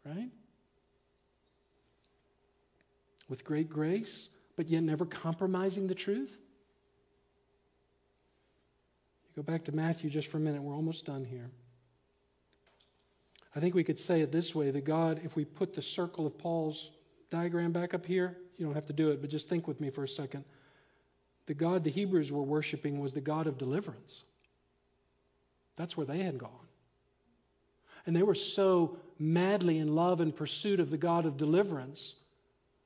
[0.06, 0.30] right?
[3.30, 6.30] With great grace, but yet never compromising the truth.
[9.24, 10.62] You go back to Matthew just for a minute.
[10.62, 11.50] We're almost done here.
[13.56, 16.28] I think we could say it this way that God, if we put the circle
[16.28, 16.92] of Paul's
[17.32, 19.90] diagram back up here, you don't have to do it, but just think with me
[19.90, 20.44] for a second.
[21.48, 24.22] The God the Hebrews were worshiping was the God of deliverance.
[25.78, 26.52] That's where they had gone.
[28.06, 32.14] And they were so madly in love and pursuit of the God of deliverance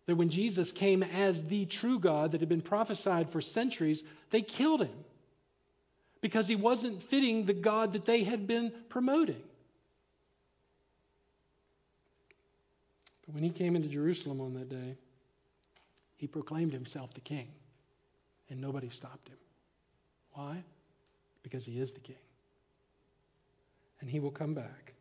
[0.06, 4.41] that when Jesus came as the true God that had been prophesied for centuries, they
[4.41, 5.04] killed him
[6.22, 9.41] because he wasn't fitting the God that they had been promoting.
[13.26, 14.97] But when he came into Jerusalem on that day,
[16.17, 17.47] he proclaimed himself the king,
[18.49, 19.38] and nobody stopped him.
[20.34, 20.63] Why?
[21.43, 22.15] Because he is the king.
[24.01, 24.93] And he will come back.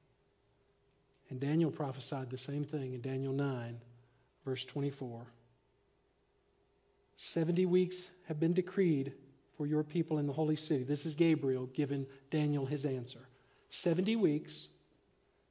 [1.31, 3.81] And Daniel prophesied the same thing in Daniel 9,
[4.45, 5.27] verse 24.
[7.17, 9.13] 70 weeks have been decreed
[9.57, 10.83] for your people in the holy city.
[10.83, 13.21] This is Gabriel giving Daniel his answer.
[13.71, 14.69] 70 weeks,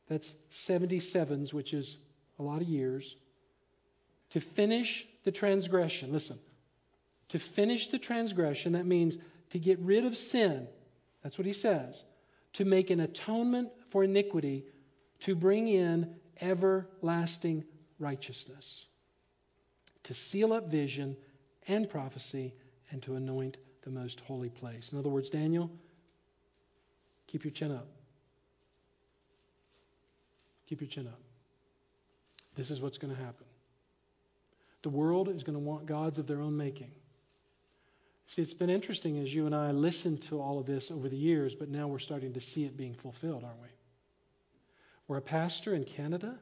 [0.07, 1.97] that's 77s, which is
[2.39, 3.15] a lot of years,
[4.31, 6.11] to finish the transgression.
[6.11, 6.39] Listen,
[7.29, 9.17] to finish the transgression, that means
[9.51, 10.67] to get rid of sin.
[11.21, 12.03] That's what he says.
[12.53, 14.65] To make an atonement for iniquity,
[15.21, 17.63] to bring in everlasting
[17.99, 18.86] righteousness,
[20.03, 21.15] to seal up vision
[21.67, 22.53] and prophecy,
[22.91, 24.91] and to anoint the most holy place.
[24.91, 25.71] In other words, Daniel,
[27.27, 27.88] keep your chin up.
[30.67, 31.19] Keep your chin up.
[32.56, 33.45] This is what's going to happen.
[34.84, 36.91] The world is going to want gods of their own making.
[38.28, 41.18] See, it's been interesting as you and I listened to all of this over the
[41.18, 43.68] years, but now we're starting to see it being fulfilled, aren't we?
[45.08, 46.38] Where a pastor in Canada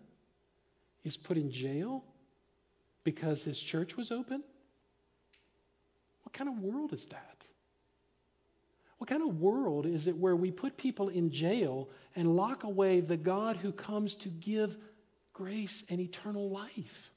[1.03, 2.03] is put in jail
[3.03, 4.43] because his church was open?
[6.23, 7.45] What kind of world is that?
[8.99, 12.99] What kind of world is it where we put people in jail and lock away
[12.99, 14.77] the God who comes to give
[15.41, 17.11] grace and eternal life.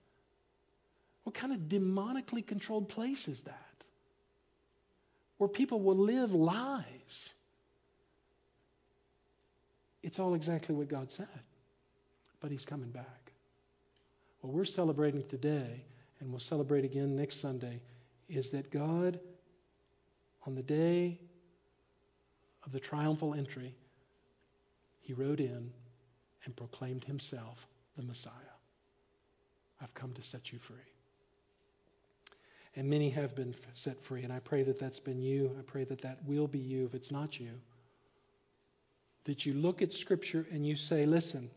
[1.25, 3.85] What kind of demonically controlled place is that?
[5.37, 7.29] Where people will live lies.
[10.03, 11.29] It's all exactly what God said.
[12.41, 13.33] But He's coming back.
[14.41, 15.83] What we're celebrating today,
[16.21, 17.81] and we'll celebrate again next Sunday,
[18.29, 19.19] is that God,
[20.47, 21.19] on the day
[22.65, 23.75] of the triumphal entry,
[25.01, 25.71] He rode in
[26.45, 27.67] and proclaimed Himself
[27.97, 28.33] the Messiah.
[29.81, 30.77] I've come to set you free.
[32.77, 35.55] And many have been set free, and I pray that that's been you.
[35.59, 37.51] I pray that that will be you if it's not you.
[39.25, 41.51] That you look at Scripture and you say, listen,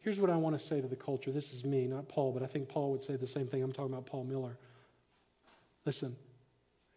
[0.00, 1.32] here's what I want to say to the culture.
[1.32, 3.62] This is me, not Paul, but I think Paul would say the same thing.
[3.62, 4.56] I'm talking about Paul Miller.
[5.84, 6.16] Listen,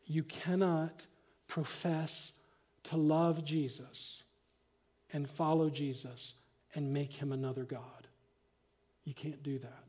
[0.05, 1.05] you cannot
[1.47, 2.31] profess
[2.83, 4.23] to love Jesus
[5.13, 6.33] and follow Jesus
[6.75, 8.06] and make him another God.
[9.07, 9.83] You can't do that.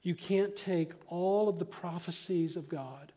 [0.00, 3.12] You can't take all of the prophecies of God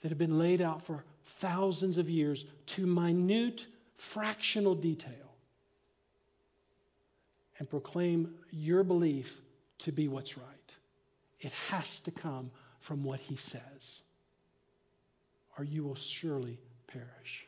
[0.00, 1.04] that have been laid out for
[1.40, 3.66] thousands of years to minute
[3.98, 5.12] fractional detail
[7.58, 9.38] and proclaim your belief
[9.80, 10.46] to be what's right.
[11.40, 14.00] It has to come from what he says,
[15.58, 17.46] or you will surely perish.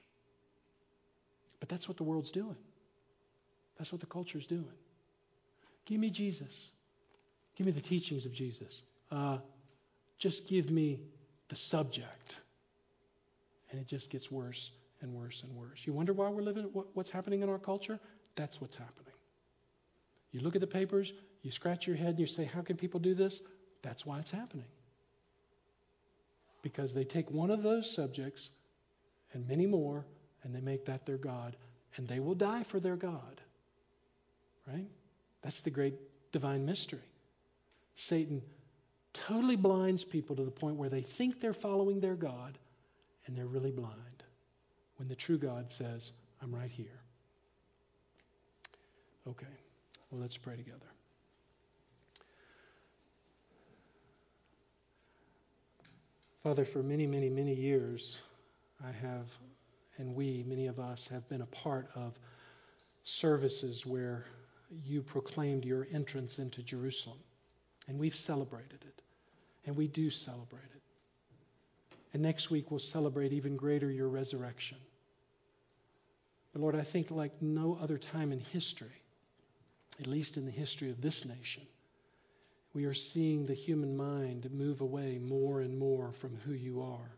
[1.59, 2.57] But that's what the world's doing.
[3.78, 4.76] That's what the culture's doing.
[5.86, 6.68] Give me Jesus.
[7.57, 8.83] Give me the teachings of Jesus.
[9.11, 9.39] Uh,
[10.19, 11.01] just give me
[11.49, 12.37] the subject.
[13.71, 15.83] And it just gets worse and worse and worse.
[15.85, 17.99] You wonder why we're living, what's happening in our culture?
[18.37, 19.13] That's what's happening.
[20.31, 23.01] You look at the papers, you scratch your head, and you say, How can people
[23.01, 23.41] do this?
[23.83, 24.67] That's why it's happening.
[26.63, 28.51] Because they take one of those subjects
[29.35, 30.07] and many more,
[30.43, 31.57] and they make that their God,
[31.97, 33.41] and they will die for their God.
[34.67, 34.87] Right?
[35.43, 35.95] That's the great
[36.31, 37.01] divine mystery.
[37.95, 38.43] Satan
[39.12, 42.59] totally blinds people to the point where they think they're following their God
[43.26, 44.22] and they're really blind
[44.97, 46.12] when the true God says,
[46.43, 47.01] I'm right here.
[49.28, 49.47] Okay,
[50.11, 50.78] well, let's pray together.
[56.43, 58.18] Father, for many, many, many years,
[58.84, 59.26] I have,
[59.99, 62.18] and we, many of us, have been a part of
[63.05, 64.24] services where
[64.84, 67.18] you proclaimed your entrance into Jerusalem.
[67.89, 69.03] And we've celebrated it.
[69.66, 70.83] And we do celebrate it.
[72.12, 74.78] And next week we'll celebrate even greater your resurrection.
[76.53, 79.03] But Lord, I think like no other time in history,
[80.01, 81.62] at least in the history of this nation,
[82.74, 87.11] we are seeing the human mind move away more and more from who you are.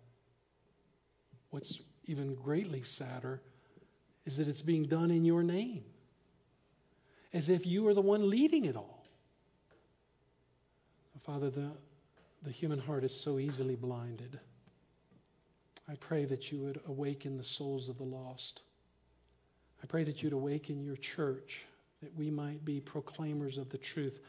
[1.51, 3.41] What's even greatly sadder
[4.27, 5.85] is that it's being done in your name,
[7.33, 8.94] as if you are the one leading it all.
[11.25, 11.71] Father, the,
[12.43, 14.39] the human heart is so easily blinded.
[15.89, 18.61] I pray that you would awaken the souls of the lost.
[19.83, 21.63] I pray that you'd awaken your church,
[22.03, 24.21] that we might be proclaimers of the truth.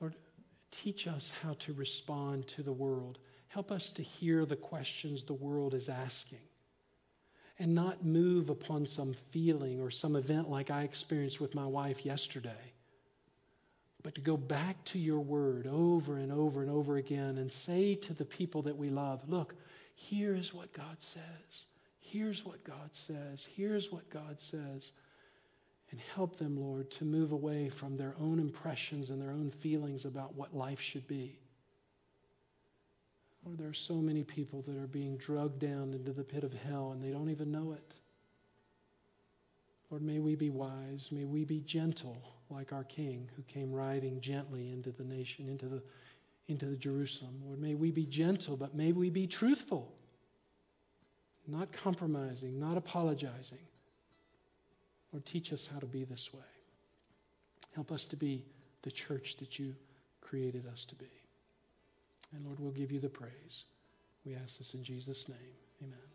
[0.00, 0.14] Lord,
[0.70, 3.18] teach us how to respond to the world.
[3.48, 6.38] Help us to hear the questions the world is asking
[7.58, 12.06] and not move upon some feeling or some event like I experienced with my wife
[12.06, 12.72] yesterday,
[14.02, 17.94] but to go back to your word over and over and over again and say
[17.94, 19.54] to the people that we love, look,
[19.94, 21.64] here's what God says.
[22.00, 23.46] Here's what God says.
[23.54, 24.92] Here's what God says.
[25.90, 30.04] And help them, Lord, to move away from their own impressions and their own feelings
[30.04, 31.38] about what life should be
[33.44, 36.52] Lord, there are so many people that are being drugged down into the pit of
[36.52, 37.94] hell and they don't even know it.
[39.90, 41.08] Lord, may we be wise.
[41.10, 45.66] May we be gentle like our King who came riding gently into the nation, into
[45.66, 45.82] the,
[46.48, 47.40] into the Jerusalem.
[47.44, 49.92] Lord, may we be gentle, but may we be truthful,
[51.46, 53.58] not compromising, not apologizing.
[55.12, 56.40] Lord, teach us how to be this way.
[57.74, 58.44] Help us to be
[58.82, 59.74] the church that you
[60.20, 61.10] created us to be.
[62.34, 63.64] And Lord, we'll give you the praise.
[64.24, 65.38] We ask this in Jesus' name.
[65.82, 66.10] Amen.